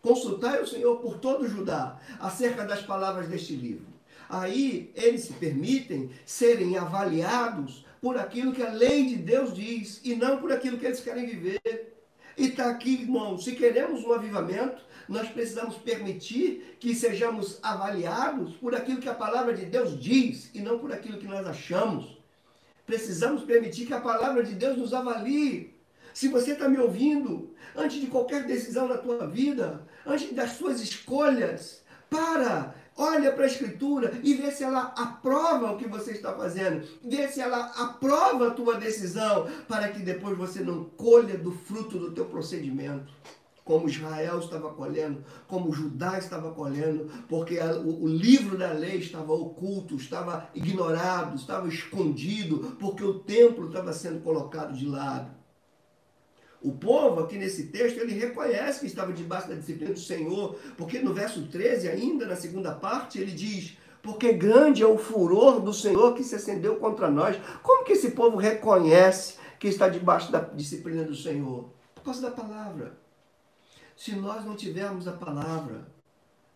[0.00, 3.86] Consultai o Senhor por todo Judá acerca das palavras deste livro.
[4.28, 10.16] Aí eles se permitem serem avaliados por aquilo que a lei de Deus diz e
[10.16, 11.92] não por aquilo que eles querem viver.
[12.36, 18.74] E está aqui, irmão, se queremos um avivamento, nós precisamos permitir que sejamos avaliados por
[18.74, 22.21] aquilo que a palavra de Deus diz e não por aquilo que nós achamos.
[22.86, 25.74] Precisamos permitir que a palavra de Deus nos avalie.
[26.12, 30.80] Se você está me ouvindo, antes de qualquer decisão na tua vida, antes das suas
[30.80, 36.34] escolhas, para, olha para a Escritura e vê se ela aprova o que você está
[36.34, 41.52] fazendo, vê se ela aprova a tua decisão, para que depois você não colha do
[41.52, 43.12] fruto do teu procedimento
[43.64, 49.96] como Israel estava colhendo, como Judá estava colhendo, porque o, livro da lei estava oculto,
[49.96, 55.30] estava ignorado, estava escondido, porque o templo estava sendo colocado de lado.
[56.60, 61.00] O povo, aqui nesse texto, ele reconhece que estava debaixo da disciplina do Senhor, porque
[61.00, 65.72] no verso 13, ainda na segunda parte, ele diz: Porque grande é o furor do
[65.72, 67.36] Senhor que se acendeu contra nós.
[67.64, 71.68] Como que esse povo reconhece que está debaixo da disciplina do Senhor?
[71.96, 73.01] Por causa da palavra.
[73.96, 75.86] Se nós não tivermos a palavra,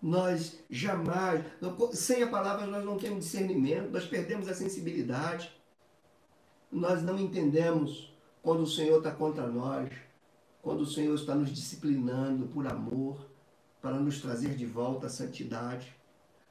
[0.00, 1.44] nós jamais,
[1.92, 5.50] sem a palavra nós não temos discernimento, nós perdemos a sensibilidade,
[6.70, 9.90] nós não entendemos quando o Senhor está contra nós,
[10.62, 13.18] quando o Senhor está nos disciplinando por amor,
[13.80, 15.94] para nos trazer de volta a santidade.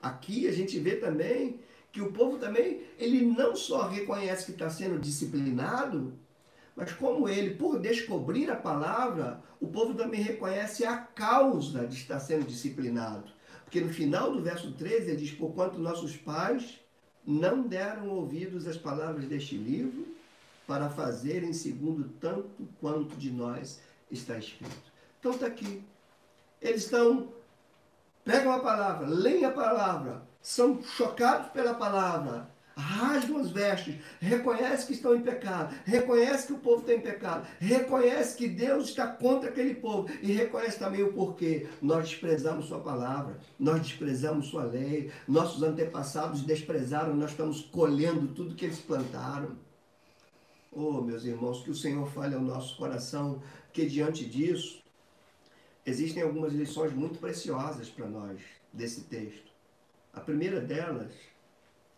[0.01, 1.59] Aqui a gente vê também
[1.91, 6.13] que o povo também, ele não só reconhece que está sendo disciplinado,
[6.75, 12.19] mas como ele, por descobrir a palavra, o povo também reconhece a causa de estar
[12.19, 13.31] sendo disciplinado.
[13.63, 16.79] Porque no final do verso 13 ele diz: Porquanto nossos pais
[17.25, 20.05] não deram ouvidos às palavras deste livro,
[20.67, 23.79] para fazerem segundo tanto quanto de nós
[24.11, 24.91] está escrito.
[25.19, 25.83] Então está aqui.
[26.61, 27.29] Eles estão,
[28.23, 34.93] pegam a palavra, leem a palavra, são chocados pela palavra, rasgam as vestes, reconhece que
[34.93, 39.49] estão em pecado, reconhece que o povo está em pecado, reconhece que Deus está contra
[39.49, 40.09] aquele povo.
[40.21, 41.67] E reconhece também o porquê.
[41.81, 48.55] Nós desprezamos sua palavra, nós desprezamos sua lei, nossos antepassados desprezaram, nós estamos colhendo tudo
[48.55, 49.55] que eles plantaram.
[50.71, 54.83] Oh, meus irmãos, que o Senhor fale ao nosso coração, que diante disso
[55.85, 58.41] existem algumas lições muito preciosas para nós
[58.73, 59.53] desse texto.
[60.13, 61.13] A primeira delas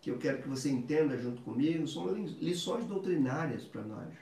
[0.07, 4.13] que eu quero que você entenda junto comigo são lições doutrinárias para nós.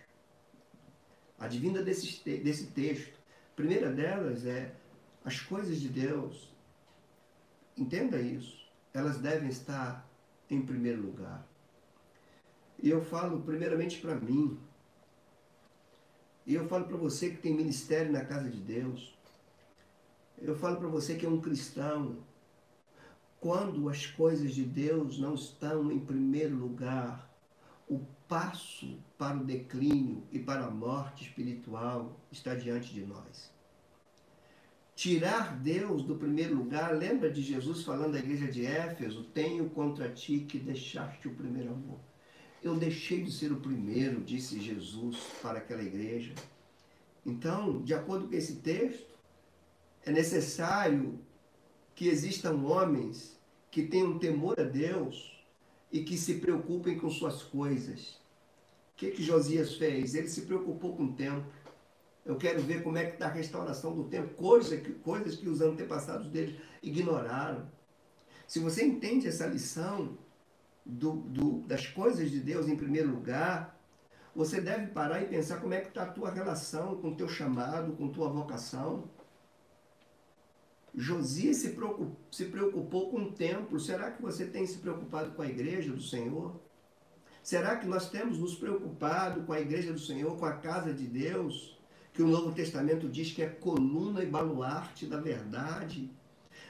[1.37, 3.13] Advinda desse, desse texto.
[3.51, 4.73] A primeira delas é
[5.23, 6.51] as coisas de Deus.
[7.77, 8.67] Entenda isso.
[8.95, 10.09] Elas devem estar
[10.49, 11.47] em primeiro lugar.
[12.81, 14.59] E eu falo primeiramente para mim.
[16.47, 19.15] E eu falo para você que tem ministério na casa de Deus.
[20.39, 22.24] Eu falo para você que é um cristão,
[23.45, 27.31] quando as coisas de Deus não estão em primeiro lugar,
[27.87, 33.53] o passo para o declínio e para a morte espiritual está diante de nós.
[34.95, 40.09] Tirar Deus do primeiro lugar, lembra de Jesus falando à igreja de Éfeso: Tenho contra
[40.09, 41.99] ti que deixaste o primeiro amor.
[42.63, 46.33] Eu deixei de ser o primeiro, disse Jesus para aquela igreja.
[47.23, 49.13] Então, de acordo com esse texto,
[50.03, 51.19] é necessário
[51.95, 53.39] que existam homens
[53.71, 55.43] que tenham temor a Deus
[55.91, 58.19] e que se preocupem com suas coisas.
[58.93, 60.13] O que, que Josias fez?
[60.13, 61.45] Ele se preocupou com o tempo.
[62.25, 65.47] Eu quero ver como é que está a restauração do tempo, coisa que, coisas que
[65.47, 67.69] os antepassados dele ignoraram.
[68.47, 70.17] Se você entende essa lição
[70.85, 73.79] do, do, das coisas de Deus em primeiro lugar,
[74.35, 77.27] você deve parar e pensar como é que está a tua relação com o teu
[77.27, 79.09] chamado, com tua vocação.
[80.97, 83.79] Josias se preocupou, se preocupou com o templo.
[83.79, 86.59] Será que você tem se preocupado com a igreja do Senhor?
[87.43, 91.05] Será que nós temos nos preocupado com a igreja do Senhor, com a casa de
[91.05, 91.77] Deus?
[92.13, 96.09] Que o Novo Testamento diz que é coluna e baluarte da verdade.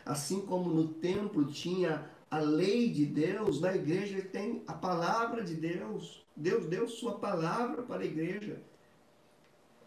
[0.03, 5.55] Assim como no templo tinha a lei de Deus, na igreja tem a palavra de
[5.55, 6.25] Deus.
[6.35, 8.61] Deus deu sua palavra para a igreja.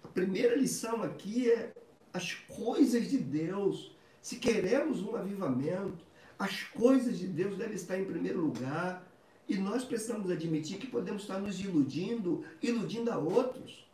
[0.02, 1.74] A primeira lição aqui é
[2.12, 3.94] as coisas de Deus.
[4.20, 9.06] Se queremos um avivamento, as coisas de Deus devem estar em primeiro lugar.
[9.48, 13.88] E nós precisamos admitir que podemos estar nos iludindo, iludindo a outros,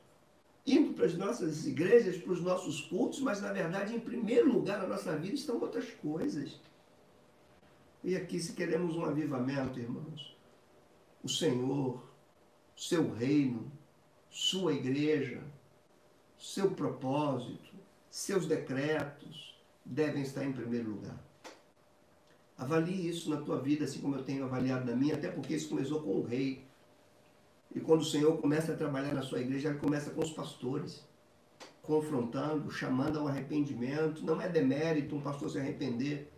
[0.66, 4.80] indo para as nossas igrejas, para os nossos cultos, mas na verdade, em primeiro lugar
[4.80, 6.60] na nossa vida estão outras coisas.
[8.02, 10.36] E aqui, se queremos um avivamento, irmãos,
[11.22, 12.02] o Senhor,
[12.76, 13.70] seu reino,
[14.28, 15.40] sua igreja,
[16.36, 17.72] seu propósito,
[18.10, 19.53] seus decretos
[19.84, 21.18] devem estar em primeiro lugar.
[22.56, 25.68] Avalie isso na tua vida, assim como eu tenho avaliado na minha, até porque isso
[25.68, 26.64] começou com o rei.
[27.74, 31.04] E quando o Senhor começa a trabalhar na sua igreja, ele começa com os pastores,
[31.82, 34.24] confrontando, chamando ao arrependimento.
[34.24, 36.30] Não é demérito um pastor se arrepender,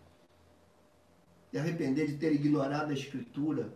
[1.53, 3.73] e arrepender de ter ignorado a Escritura,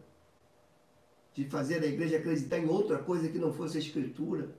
[1.33, 4.53] de fazer a igreja acreditar em outra coisa que não fosse a Escritura.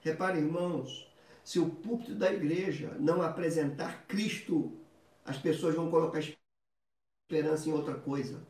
[0.00, 1.07] Reparem, irmãos,
[1.48, 4.76] se o púlpito da igreja não apresentar Cristo,
[5.24, 8.46] as pessoas vão colocar esperança em outra coisa.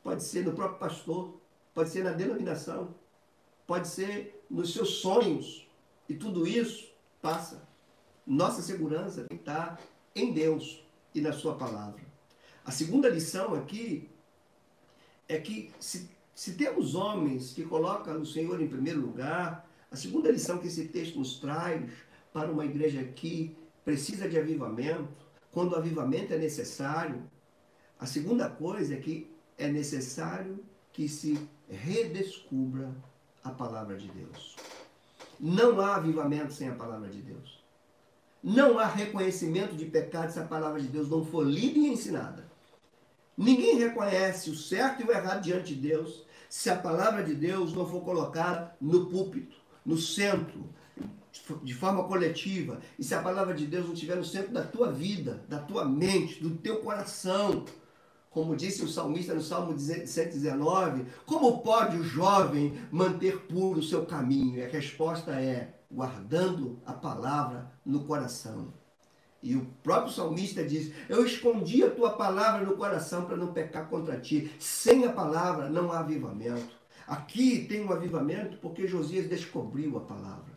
[0.00, 1.40] Pode ser no próprio pastor,
[1.74, 2.94] pode ser na denominação,
[3.66, 5.68] pode ser nos seus sonhos.
[6.08, 6.88] E tudo isso
[7.20, 7.68] passa.
[8.24, 9.80] Nossa segurança estar
[10.14, 12.00] em Deus e na Sua palavra.
[12.64, 14.08] A segunda lição aqui
[15.28, 20.32] é que se, se temos homens que colocam o Senhor em primeiro lugar, a segunda
[20.32, 21.84] lição que esse texto nos traz
[22.32, 27.22] para uma igreja que precisa de avivamento, quando o avivamento é necessário,
[28.00, 30.58] a segunda coisa é que é necessário
[30.94, 32.90] que se redescubra
[33.44, 34.56] a palavra de Deus.
[35.38, 37.62] Não há avivamento sem a palavra de Deus.
[38.42, 42.50] Não há reconhecimento de pecado se a palavra de Deus não for lida e ensinada.
[43.36, 47.74] Ninguém reconhece o certo e o errado diante de Deus se a palavra de Deus
[47.74, 50.64] não for colocada no púlpito, no centro,
[51.62, 52.80] de forma coletiva.
[52.98, 55.84] E se a palavra de Deus não estiver no centro da tua vida, da tua
[55.84, 57.64] mente, do teu coração,
[58.30, 64.06] como disse o salmista no Salmo 119, como pode o jovem manter puro o seu
[64.06, 64.56] caminho?
[64.56, 68.72] E a resposta é guardando a palavra no coração.
[69.42, 73.88] E o próprio salmista diz: Eu escondi a tua palavra no coração para não pecar
[73.88, 74.50] contra ti.
[74.58, 76.80] Sem a palavra não há avivamento.
[77.06, 80.52] Aqui tem um avivamento porque Josias descobriu a palavra.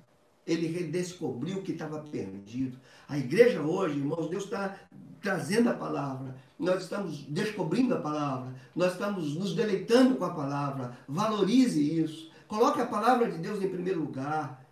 [0.45, 2.79] Ele redescobriu o que estava perdido.
[3.08, 4.77] A igreja hoje, irmãos, Deus está
[5.21, 10.95] trazendo a palavra, nós estamos descobrindo a palavra, nós estamos nos deleitando com a palavra.
[11.08, 12.31] Valorize isso.
[12.47, 14.63] Coloque a palavra de Deus em primeiro lugar.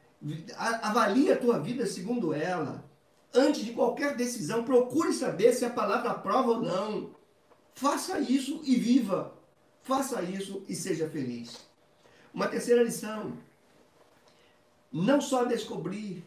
[0.55, 2.85] Avalie a tua vida segundo ela.
[3.33, 7.09] Antes de qualquer decisão, procure saber se a palavra aprova ou não.
[7.73, 9.33] Faça isso e viva.
[9.83, 11.65] Faça isso e seja feliz.
[12.33, 13.33] Uma terceira lição.
[14.91, 16.23] Não só descobrir,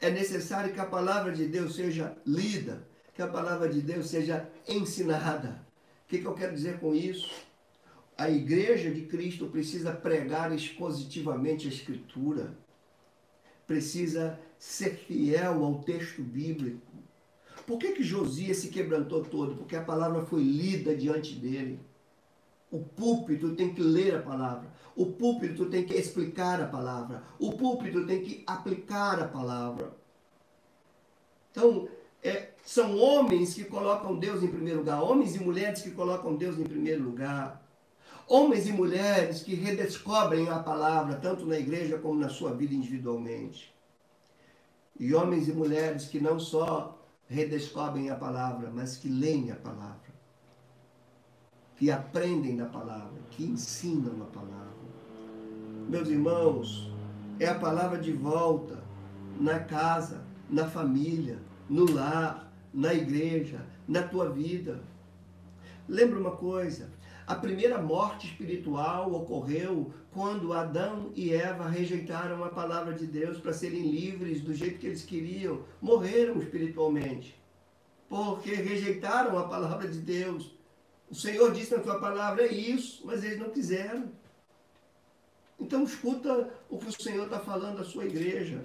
[0.00, 4.48] é necessário que a palavra de Deus seja lida, que a palavra de Deus seja
[4.68, 5.64] ensinada.
[6.04, 7.30] O que, que eu quero dizer com isso?
[8.16, 12.56] A igreja de Cristo precisa pregar expositivamente a Escritura,
[13.66, 16.86] precisa ser fiel ao texto bíblico.
[17.66, 19.56] Por que, que Josias se quebrantou todo?
[19.56, 21.80] Porque a palavra foi lida diante dele.
[22.72, 24.68] O púlpito tem que ler a palavra.
[24.96, 27.22] O púlpito tem que explicar a palavra.
[27.38, 29.92] O púlpito tem que aplicar a palavra.
[31.52, 31.86] Então,
[32.22, 36.58] é, são homens que colocam Deus em primeiro lugar, homens e mulheres que colocam Deus
[36.58, 37.62] em primeiro lugar,
[38.28, 43.74] Homens e mulheres que redescobrem a palavra, tanto na igreja como na sua vida individualmente.
[44.98, 46.98] E homens e mulheres que não só
[47.28, 50.11] redescobrem a palavra, mas que leem a palavra,
[51.82, 54.70] que aprendem da palavra, que ensinam a palavra.
[55.88, 56.92] Meus irmãos,
[57.40, 58.84] é a palavra de volta
[59.40, 64.80] na casa, na família, no lar, na igreja, na tua vida.
[65.88, 66.88] Lembra uma coisa:
[67.26, 73.52] a primeira morte espiritual ocorreu quando Adão e Eva rejeitaram a palavra de Deus para
[73.52, 75.62] serem livres do jeito que eles queriam.
[75.80, 77.34] Morreram espiritualmente.
[78.08, 80.61] Porque rejeitaram a palavra de Deus.
[81.12, 84.10] O Senhor disse na sua palavra é isso, mas eles não quiseram.
[85.60, 88.64] Então escuta o que o Senhor está falando à sua igreja.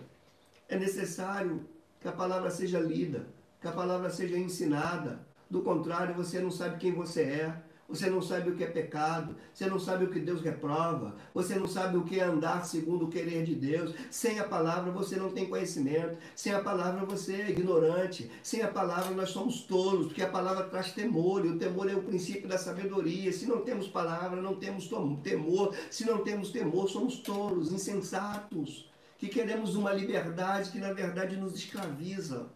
[0.69, 1.67] É necessário
[1.99, 3.27] que a palavra seja lida,
[3.59, 5.19] que a palavra seja ensinada.
[5.49, 9.35] Do contrário, você não sabe quem você é, você não sabe o que é pecado,
[9.53, 13.05] você não sabe o que Deus reprova, você não sabe o que é andar segundo
[13.05, 13.95] o querer de Deus.
[14.11, 18.67] Sem a palavra você não tem conhecimento, sem a palavra você é ignorante, sem a
[18.67, 22.49] palavra nós somos tolos, porque a palavra traz temor, e o temor é o princípio
[22.49, 23.31] da sabedoria.
[23.31, 24.89] Se não temos palavra, não temos
[25.23, 31.37] temor, se não temos temor, somos tolos, insensatos, que queremos uma liberdade que na verdade
[31.37, 32.47] nos escraviza.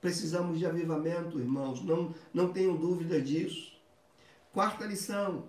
[0.00, 3.79] Precisamos de avivamento, irmãos, não, não tenham dúvida disso.
[4.52, 5.48] Quarta lição: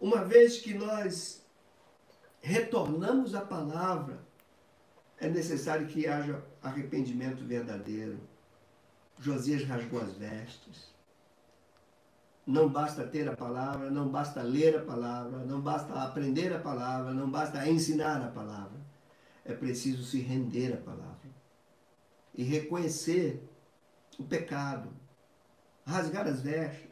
[0.00, 1.44] uma vez que nós
[2.40, 4.20] retornamos à palavra,
[5.18, 8.20] é necessário que haja arrependimento verdadeiro.
[9.18, 10.96] Josias rasgou as vestes.
[12.46, 17.12] Não basta ter a palavra, não basta ler a palavra, não basta aprender a palavra,
[17.12, 18.78] não basta ensinar a palavra.
[19.44, 21.18] É preciso se render à palavra
[22.38, 23.42] e reconhecer
[24.16, 24.88] o pecado,
[25.84, 26.87] rasgar as vestes,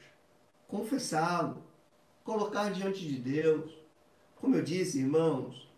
[0.69, 1.63] confessá-lo,
[2.25, 3.73] colocar diante de Deus.
[4.37, 5.71] Como eu disse, irmãos,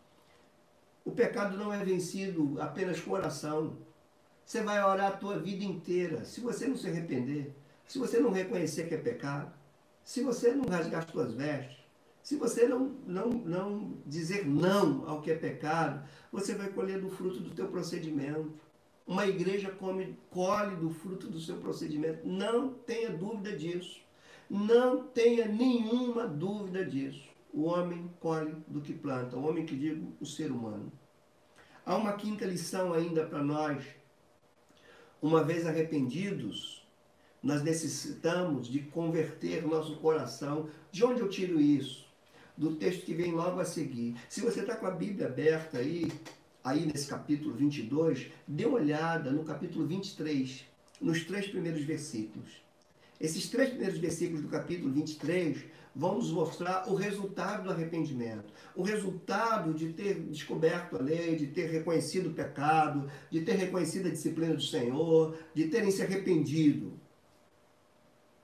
[1.04, 3.76] o pecado não é vencido apenas com oração.
[4.44, 6.24] Você vai orar a tua vida inteira.
[6.24, 7.54] Se você não se arrepender,
[7.86, 9.52] se você não reconhecer que é pecado,
[10.04, 11.78] se você não rasgar as tuas vestes,
[12.22, 17.08] se você não, não, não dizer não ao que é pecado, você vai colher do
[17.08, 18.52] fruto do teu procedimento.
[19.06, 22.28] Uma igreja come, colhe do fruto do seu procedimento.
[22.28, 24.00] Não tenha dúvida disso.
[24.48, 27.28] Não tenha nenhuma dúvida disso.
[27.52, 30.90] O homem colhe do que planta, o homem que digo, o ser humano.
[31.84, 33.84] Há uma quinta lição ainda para nós.
[35.20, 36.86] Uma vez arrependidos,
[37.42, 40.68] nós necessitamos de converter nosso coração.
[40.90, 42.06] De onde eu tiro isso?
[42.56, 44.16] Do texto que vem logo a seguir.
[44.28, 46.10] Se você está com a Bíblia aberta aí,
[46.64, 50.64] aí nesse capítulo 22, dê uma olhada no capítulo 23,
[51.00, 52.67] nos três primeiros versículos.
[53.20, 55.64] Esses três primeiros versículos do capítulo 23
[55.94, 61.48] vão nos mostrar o resultado do arrependimento, o resultado de ter descoberto a lei, de
[61.48, 66.86] ter reconhecido o pecado, de ter reconhecido a disciplina do Senhor, de terem se arrependido.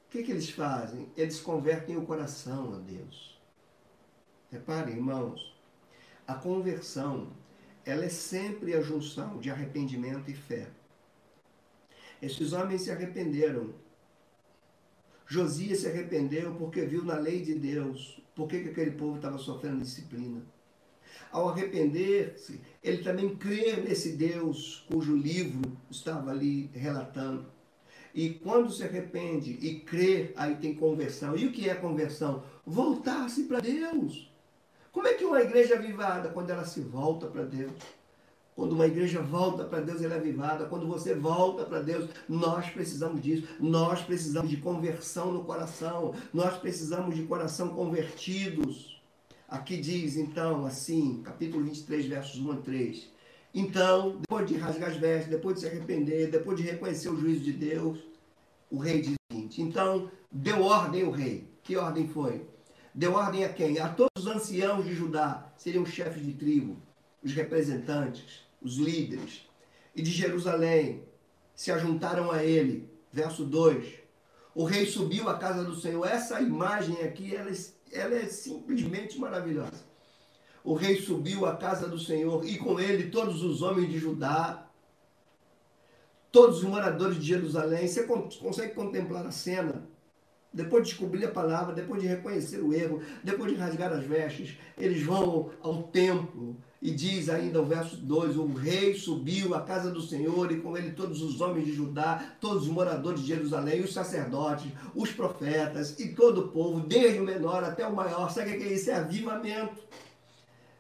[0.07, 1.09] O que, que eles fazem?
[1.17, 3.39] Eles convertem o coração a Deus.
[4.51, 5.55] Reparem, irmãos,
[6.27, 7.29] a conversão,
[7.85, 10.69] ela é sempre a junção de arrependimento e fé.
[12.21, 13.75] Esses homens se arrependeram
[15.27, 19.83] Josias se arrependeu porque viu na lei de Deus por que aquele povo estava sofrendo
[19.83, 20.43] disciplina.
[21.31, 27.47] Ao arrepender-se, ele também crê nesse Deus cujo livro estava ali relatando.
[28.15, 31.37] E quando se arrepende e crê, aí tem conversão.
[31.37, 32.45] E o que é conversão?
[32.65, 34.33] Voltar-se para Deus.
[34.93, 37.73] Como é que uma igreja avivada, quando ela se volta para Deus?
[38.55, 40.67] Quando uma igreja volta para Deus, ela é avivada.
[40.67, 43.49] Quando você volta para Deus, nós precisamos disso.
[43.59, 46.15] Nós precisamos de conversão no coração.
[46.33, 49.03] Nós precisamos de coração convertidos.
[49.49, 53.11] Aqui diz, então, assim, capítulo 23, versos 1 a 3.
[53.53, 57.45] Então, depois de rasgar as vestes, depois de se arrepender, depois de reconhecer o juízo
[57.45, 58.01] de Deus,
[58.71, 61.49] o rei diz o seguinte: então, deu ordem o rei.
[61.63, 62.47] Que ordem foi?
[62.93, 63.79] Deu ordem a quem?
[63.79, 66.77] A todos os anciãos de Judá, seriam chefes de tribo,
[67.25, 69.49] os representantes, os líderes,
[69.97, 71.03] e de Jerusalém
[71.55, 72.89] se ajuntaram a ele.
[73.13, 74.05] Verso 2.
[74.55, 76.07] O rei subiu à casa do Senhor.
[76.07, 77.51] Essa imagem aqui, ela,
[77.93, 79.85] ela é simplesmente maravilhosa.
[80.63, 84.67] O rei subiu à casa do Senhor e com ele todos os homens de Judá,
[86.33, 87.87] todos os moradores de Jerusalém.
[87.87, 89.87] Você consegue contemplar a cena?
[90.53, 94.57] Depois de descobrir a palavra, depois de reconhecer o erro, depois de rasgar as vestes,
[94.79, 99.91] eles vão ao templo E diz ainda o verso 2: O rei subiu à casa
[99.91, 103.81] do Senhor, e com ele todos os homens de Judá, todos os moradores de Jerusalém,
[103.81, 108.31] os sacerdotes, os profetas e todo o povo, desde o menor até o maior.
[108.31, 108.91] Sabe o que é isso?
[108.91, 109.83] É avivamento.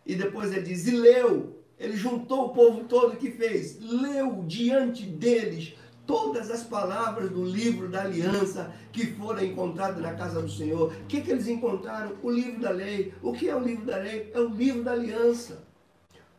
[0.05, 1.59] E depois ele diz: E leu.
[1.79, 5.75] Ele juntou o povo todo que fez, leu diante deles
[6.07, 10.93] todas as palavras do livro da aliança que foram encontradas na casa do Senhor.
[10.93, 12.13] O que, que eles encontraram?
[12.23, 13.15] O livro da lei.
[13.23, 14.31] O que é o livro da lei?
[14.35, 15.64] É o livro da aliança.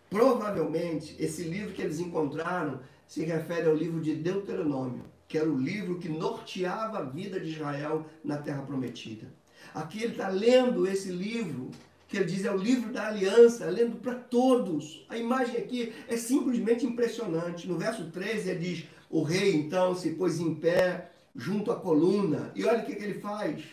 [0.09, 5.57] Provavelmente, esse livro que eles encontraram se refere ao livro de Deuteronômio, que era o
[5.57, 9.27] livro que norteava a vida de Israel na Terra Prometida.
[9.73, 11.71] Aqui ele está lendo esse livro,
[12.07, 15.05] que ele diz é o livro da aliança, lendo para todos.
[15.09, 17.67] A imagem aqui é simplesmente impressionante.
[17.67, 22.51] No verso 13 ele diz: O rei então se pôs em pé junto à coluna,
[22.55, 23.63] e olha o que, que ele faz.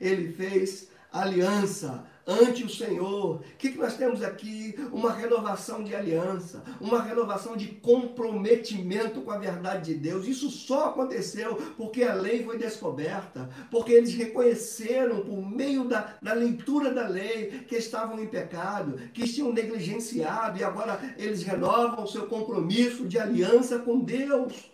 [0.00, 3.36] Ele fez aliança ante o Senhor.
[3.36, 4.74] O que, que nós temos aqui?
[4.92, 10.28] Uma renovação de aliança, uma renovação de comprometimento com a verdade de Deus.
[10.28, 16.34] Isso só aconteceu porque a lei foi descoberta, porque eles reconheceram por meio da, da
[16.34, 22.08] leitura da lei que estavam em pecado, que tinham negligenciado e agora eles renovam o
[22.08, 24.70] seu compromisso de aliança com Deus.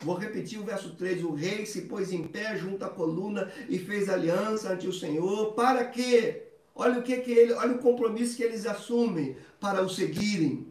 [0.00, 3.78] Vou repetir o verso 3: O rei se pôs em pé junto à coluna e
[3.78, 5.52] fez aliança ante o Senhor.
[5.54, 6.45] Para quê?
[6.76, 10.68] Olha o que, que ele, olha o compromisso que eles assumem para o seguirem,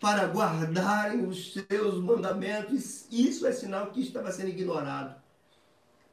[0.00, 3.06] para guardarem os seus mandamentos.
[3.12, 5.14] Isso é sinal que estava sendo ignorado.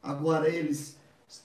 [0.04, 0.98] Agora eles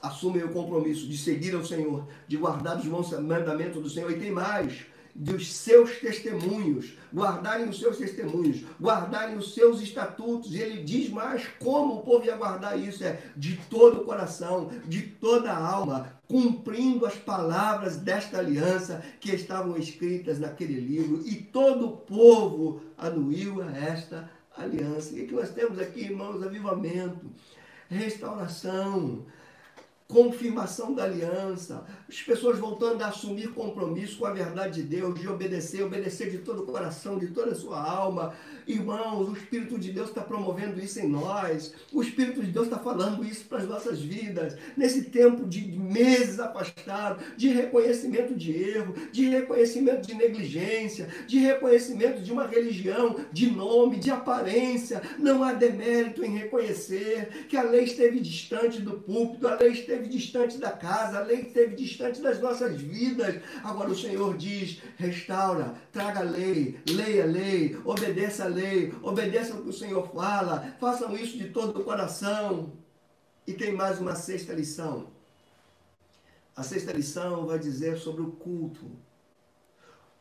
[0.03, 4.11] assumem o compromisso de seguir ao Senhor, de guardar os mandamentos do Senhor.
[4.11, 4.85] E tem mais
[5.19, 10.55] dos seus testemunhos, guardarem os seus testemunhos, guardarem os seus estatutos.
[10.55, 14.71] E ele diz mais como o povo ia guardar isso: é de todo o coração,
[14.87, 21.27] de toda a alma, cumprindo as palavras desta aliança que estavam escritas naquele livro.
[21.27, 25.17] E todo o povo anuiu a esta aliança.
[25.17, 26.41] E o que nós temos aqui, irmãos?
[26.45, 27.27] Avivamento,
[27.89, 29.27] restauração
[30.09, 35.29] confirmação da aliança, as pessoas voltando a assumir compromisso com a verdade de Deus, de
[35.29, 38.33] obedecer, obedecer de todo o coração, de toda a sua alma.
[38.69, 42.79] Irmãos, o Espírito de Deus está promovendo isso em nós, o Espírito de Deus está
[42.79, 48.95] falando isso para as nossas vidas, nesse tempo de meses afastados, de reconhecimento de erro,
[49.11, 55.01] de reconhecimento de negligência, de reconhecimento de uma religião, de nome, de aparência.
[55.19, 60.09] Não há demérito em reconhecer que a lei esteve distante do púlpito, a lei esteve
[60.09, 63.37] distante da casa, a lei esteve distante das nossas vidas.
[63.65, 68.58] Agora o Senhor diz: restaura, traga a lei, leia a lei, obedeça a lei,
[69.03, 72.73] obedeça o que o Senhor fala, façam isso de todo o coração.
[73.47, 75.09] E tem mais uma sexta lição.
[76.55, 78.91] A sexta lição vai dizer sobre o culto.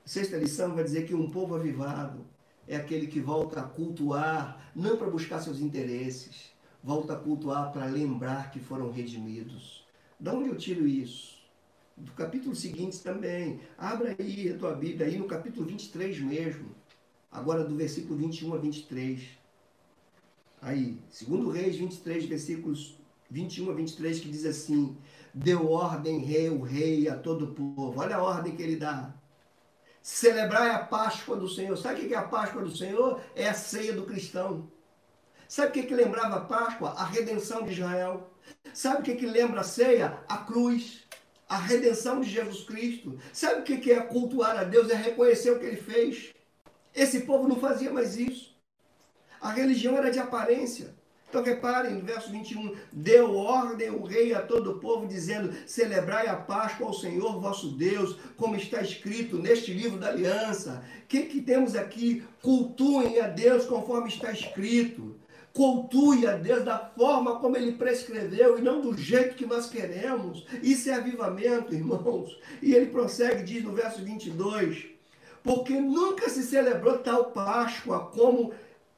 [0.06, 2.26] A sexta lição vai dizer que um povo avivado
[2.68, 6.52] é aquele que volta a cultuar, não para buscar seus interesses,
[6.84, 9.86] volta a cultuar para lembrar que foram redimidos.
[10.20, 11.38] Da onde eu tiro isso?
[11.98, 13.60] Do capítulo seguinte também.
[13.78, 16.76] Abra aí a tua Bíblia, aí no capítulo 23 mesmo.
[17.32, 19.21] Agora do versículo 21 a 23.
[20.61, 22.97] Aí, segundo Reis 23, versículos
[23.30, 24.97] 21 a 23, que diz assim:
[25.34, 27.99] Deu ordem, rei, o rei, a todo o povo.
[27.99, 29.13] Olha a ordem que ele dá.
[30.01, 31.78] Celebrai a Páscoa do Senhor.
[31.78, 33.21] Sabe o que é a Páscoa do Senhor?
[33.36, 34.71] É a ceia do cristão.
[35.47, 36.91] Sabe o que, que lembrava a Páscoa?
[36.91, 38.30] A redenção de Israel.
[38.73, 40.17] Sabe o que, que lembra a ceia?
[40.28, 41.03] A cruz.
[41.47, 43.17] A redenção de Jesus Cristo.
[43.32, 44.89] Sabe o que, que é cultuar a Deus?
[44.89, 46.34] É reconhecer o que ele fez.
[46.96, 48.56] Esse povo não fazia mais isso.
[49.40, 50.96] A religião era de aparência.
[51.30, 56.28] Então reparem, no verso 21, deu ordem o rei a todo o povo, dizendo: celebrai
[56.28, 60.84] a Páscoa ao Senhor vosso Deus, como está escrito neste livro da aliança.
[61.04, 62.24] O que, que temos aqui?
[62.42, 65.16] Cultuem a Deus conforme está escrito
[65.58, 70.46] cultue a Deus da forma como Ele prescreveu e não do jeito que nós queremos.
[70.62, 72.40] Isso é avivamento, irmãos.
[72.62, 74.86] E ele prossegue, diz no verso 22,
[75.48, 78.52] porque nunca se celebrou tal Páscoa como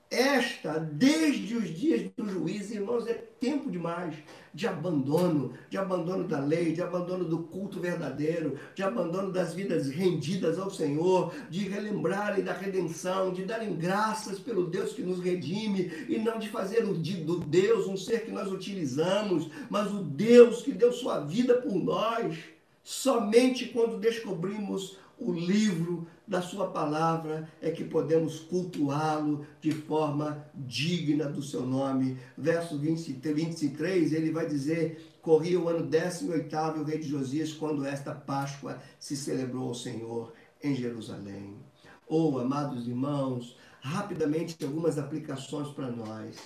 [0.10, 4.16] esta, desde os dias do juízo, irmãos, é tempo demais
[4.52, 9.90] de abandono, de abandono da lei, de abandono do culto verdadeiro, de abandono das vidas
[9.90, 15.92] rendidas ao Senhor, de relembrarem da redenção, de darem graças pelo Deus que nos redime
[16.10, 20.72] e não de fazer do Deus um ser que nós utilizamos, mas o Deus que
[20.72, 22.40] deu sua vida por nós.
[22.84, 31.26] Somente quando descobrimos o livro da sua palavra é que podemos cultuá-lo de forma digna
[31.26, 32.20] do seu nome.
[32.38, 37.84] Verso 20, 23, ele vai dizer: Corria o ano 18 o rei de Josias, quando
[37.84, 40.32] esta Páscoa se celebrou ao Senhor.
[40.62, 41.56] em Jerusalém.
[42.06, 46.38] Ou, oh, amados irmãos, rapidamente algumas aplicações para nós.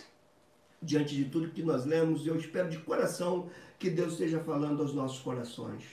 [0.81, 4.93] Diante de tudo que nós lemos, eu espero de coração que Deus esteja falando aos
[4.93, 5.83] nossos corações.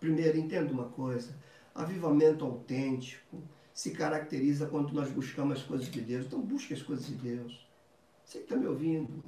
[0.00, 1.32] Primeiro, entenda uma coisa:
[1.74, 3.42] avivamento autêntico
[3.72, 6.26] se caracteriza quando nós buscamos as coisas de Deus.
[6.26, 7.66] Então, busque as coisas de Deus.
[8.24, 9.22] Você que está me ouvindo,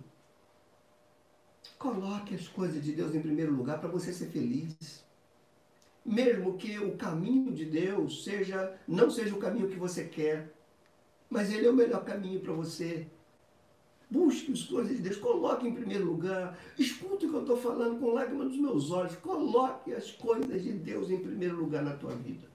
[1.78, 5.04] coloque as coisas de Deus em primeiro lugar para você ser feliz.
[6.04, 10.52] Mesmo que o caminho de Deus seja não seja o caminho que você quer,
[11.30, 13.06] mas ele é o melhor caminho para você.
[14.14, 16.56] Busque as coisas de Deus, coloque em primeiro lugar.
[16.78, 19.16] Escute o que eu estou falando com lágrimas nos meus olhos.
[19.16, 22.48] Coloque as coisas de Deus em primeiro lugar na tua vida.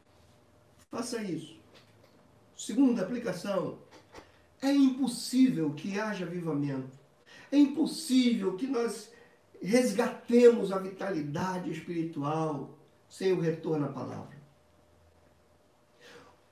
[0.89, 1.59] Faça isso.
[2.55, 3.77] Segunda aplicação.
[4.61, 6.97] É impossível que haja avivamento.
[7.51, 9.11] É impossível que nós
[9.61, 12.79] resgatemos a vitalidade espiritual
[13.09, 14.39] sem o retorno à palavra.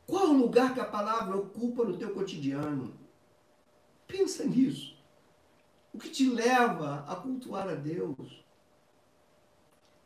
[0.05, 2.93] Qual o lugar que a palavra ocupa no teu cotidiano?
[4.05, 4.96] Pensa nisso.
[5.97, 8.45] O que te leva a cultuar a Deus?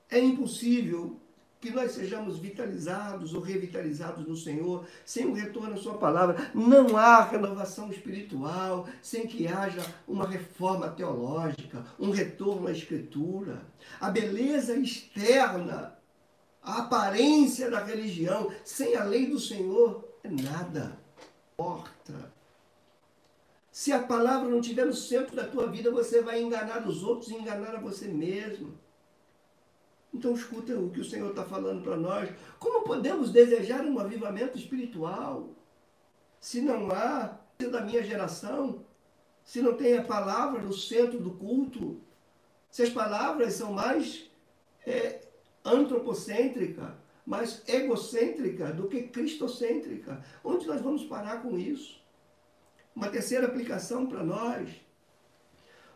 [0.10, 1.20] É impossível
[1.60, 6.50] que nós sejamos vitalizados ou revitalizados no Senhor sem o retorno à Sua palavra.
[6.56, 13.62] Não há renovação espiritual sem que haja uma reforma teológica, um retorno à Escritura.
[14.00, 16.00] A beleza externa
[16.64, 20.98] a aparência da religião sem a lei do Senhor é nada.
[21.58, 22.32] Porta.
[23.82, 27.32] Se a palavra não estiver no centro da tua vida, você vai enganar os outros
[27.32, 28.78] e enganar a você mesmo.
[30.14, 32.30] Então escuta o que o Senhor está falando para nós.
[32.60, 35.50] Como podemos desejar um avivamento espiritual
[36.40, 38.86] se não há da minha geração,
[39.44, 42.00] se não tem a palavra no centro do culto,
[42.70, 44.30] se as palavras são mais
[44.86, 45.22] é,
[45.66, 50.24] antropocêntrica, mais egocêntrica do que cristocêntrica.
[50.44, 52.01] Onde nós vamos parar com isso?
[52.96, 54.70] Uma terceira aplicação para nós.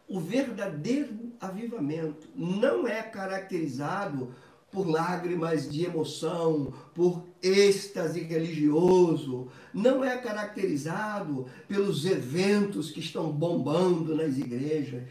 [0.07, 4.33] O verdadeiro avivamento não é caracterizado
[4.71, 14.13] por lágrimas de emoção, por êxtase religioso, não é caracterizado pelos eventos que estão bombando
[14.13, 15.03] nas igrejas.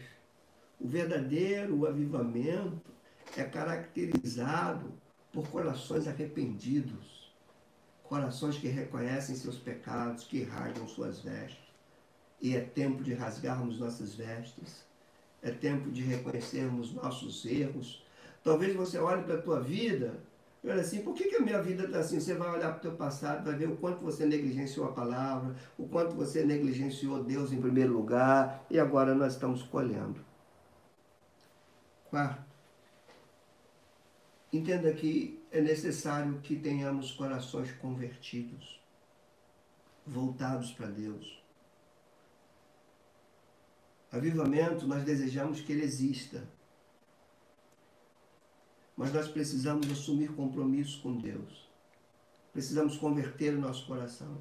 [0.79, 2.91] O verdadeiro avivamento
[3.35, 4.93] é caracterizado
[5.33, 7.33] por corações arrependidos,
[8.03, 11.64] corações que reconhecem seus pecados, que rasgam suas vestes.
[12.41, 14.85] E é tempo de rasgarmos nossas vestes,
[15.41, 18.03] é tempo de reconhecermos nossos erros.
[18.43, 20.19] Talvez você olhe para a tua vida
[20.63, 22.19] e olhe assim, por que, que a minha vida está assim?
[22.19, 25.55] Você vai olhar para o teu passado, vai ver o quanto você negligenciou a palavra,
[25.77, 30.23] o quanto você negligenciou Deus em primeiro lugar, e agora nós estamos colhendo.
[32.09, 32.55] Quarto,
[34.55, 38.81] Entenda que é necessário que tenhamos corações convertidos,
[40.07, 41.43] voltados para Deus.
[44.15, 46.47] Avivamento, nós desejamos que ele exista.
[48.95, 51.69] Mas nós precisamos assumir compromisso com Deus.
[52.53, 54.37] Precisamos converter o nosso coração.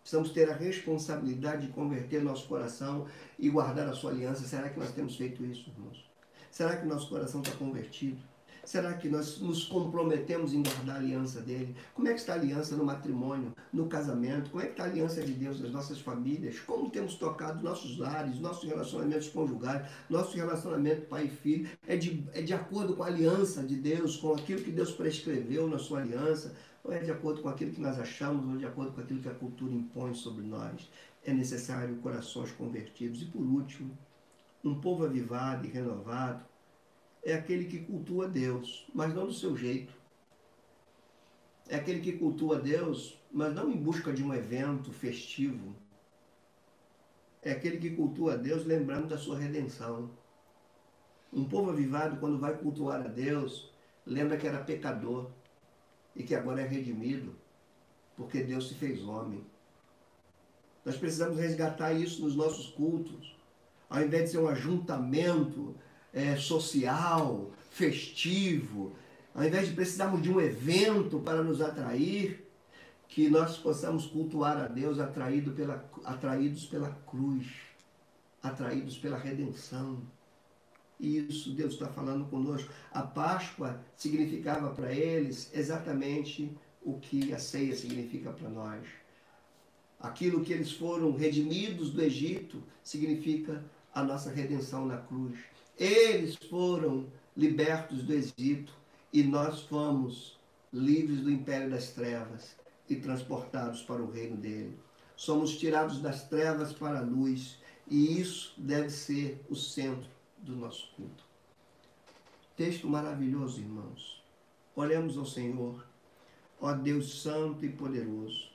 [0.00, 3.06] Precisamos ter a responsabilidade de converter nosso coração
[3.38, 4.44] e guardar a sua aliança.
[4.44, 6.10] Será que nós temos feito isso, irmãos?
[6.50, 8.20] Será que nosso coração está convertido?
[8.64, 11.74] Será que nós nos comprometemos em guardar a aliança dele?
[11.94, 14.50] Como é que está a aliança no matrimônio, no casamento?
[14.50, 16.60] Como é que está a aliança de Deus nas nossas famílias?
[16.60, 21.70] Como temos tocado nossos lares, nossos relacionamentos conjugais, nosso relacionamento pai e filho?
[21.86, 25.66] É de, é de acordo com a aliança de Deus, com aquilo que Deus prescreveu
[25.66, 26.54] na sua aliança?
[26.84, 29.28] Ou é de acordo com aquilo que nós achamos, ou de acordo com aquilo que
[29.28, 30.88] a cultura impõe sobre nós?
[31.24, 33.22] É necessário corações convertidos.
[33.22, 33.96] E por último,
[34.64, 36.49] um povo avivado e renovado
[37.22, 39.92] é aquele que cultua Deus, mas não do seu jeito.
[41.68, 45.74] É aquele que cultua Deus, mas não em busca de um evento festivo.
[47.42, 50.10] É aquele que cultua Deus lembrando da sua redenção.
[51.32, 53.72] Um povo avivado, quando vai cultuar a Deus,
[54.04, 55.30] lembra que era pecador
[56.16, 57.36] e que agora é redimido,
[58.16, 59.46] porque Deus se fez homem.
[60.84, 63.36] Nós precisamos resgatar isso nos nossos cultos.
[63.88, 65.74] Ao invés de ser um ajuntamento
[66.12, 68.92] é, social, festivo,
[69.34, 72.46] ao invés de precisarmos de um evento para nos atrair,
[73.08, 77.46] que nós possamos cultuar a Deus atraído pela, atraídos pela cruz,
[78.42, 80.00] atraídos pela redenção.
[80.98, 82.70] E isso Deus está falando conosco.
[82.92, 88.86] A Páscoa significava para eles exatamente o que a ceia significa para nós.
[89.98, 95.38] Aquilo que eles foram redimidos do Egito significa a nossa redenção na cruz.
[95.80, 98.70] Eles foram libertos do Egito
[99.10, 100.38] e nós fomos
[100.70, 102.54] livres do império das trevas.
[102.88, 104.76] e transportados para o reino dele.
[105.14, 107.56] Somos tirados das trevas para a luz
[107.88, 111.22] e isso deve ser o centro do nosso culto.
[112.56, 114.20] Texto maravilhoso, irmãos.
[114.74, 115.86] Olhemos ao Senhor,
[116.60, 118.50] ó Deus Santo e Poderoso.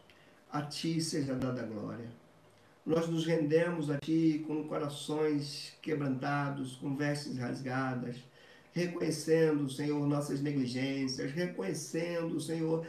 [0.51, 2.11] A Ti seja dada a glória.
[2.85, 8.17] Nós nos rendemos a Ti com corações quebrantados, com vestes rasgadas,
[8.73, 12.85] reconhecendo, Senhor, nossas negligências, reconhecendo, Senhor,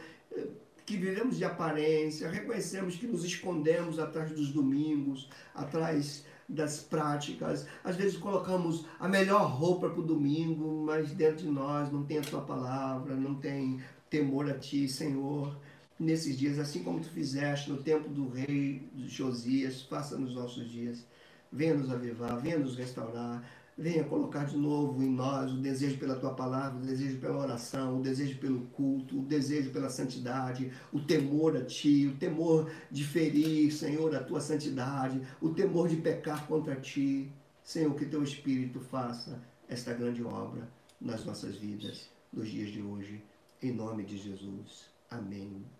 [0.85, 7.65] que vivemos de aparência, reconhecemos que nos escondemos atrás dos domingos, atrás das práticas.
[7.83, 12.19] Às vezes colocamos a melhor roupa para o domingo, mas dentro de nós não tem
[12.19, 15.57] a tua palavra, não tem temor a ti, Senhor.
[15.99, 21.05] Nesses dias, assim como tu fizeste no tempo do rei Josias, faça nos nossos dias.
[21.51, 23.43] Venha nos avivar, venha nos restaurar,
[23.79, 27.99] Venha colocar de novo em nós o desejo pela tua palavra, o desejo pela oração,
[27.99, 33.03] o desejo pelo culto, o desejo pela santidade, o temor a ti, o temor de
[33.03, 37.31] ferir, Senhor, a tua santidade, o temor de pecar contra ti.
[37.63, 39.39] Senhor, que teu Espírito faça
[39.69, 40.67] esta grande obra
[40.99, 43.23] nas nossas vidas, nos dias de hoje.
[43.61, 44.87] Em nome de Jesus.
[45.07, 45.76] Amém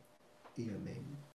[0.58, 1.18] e amém.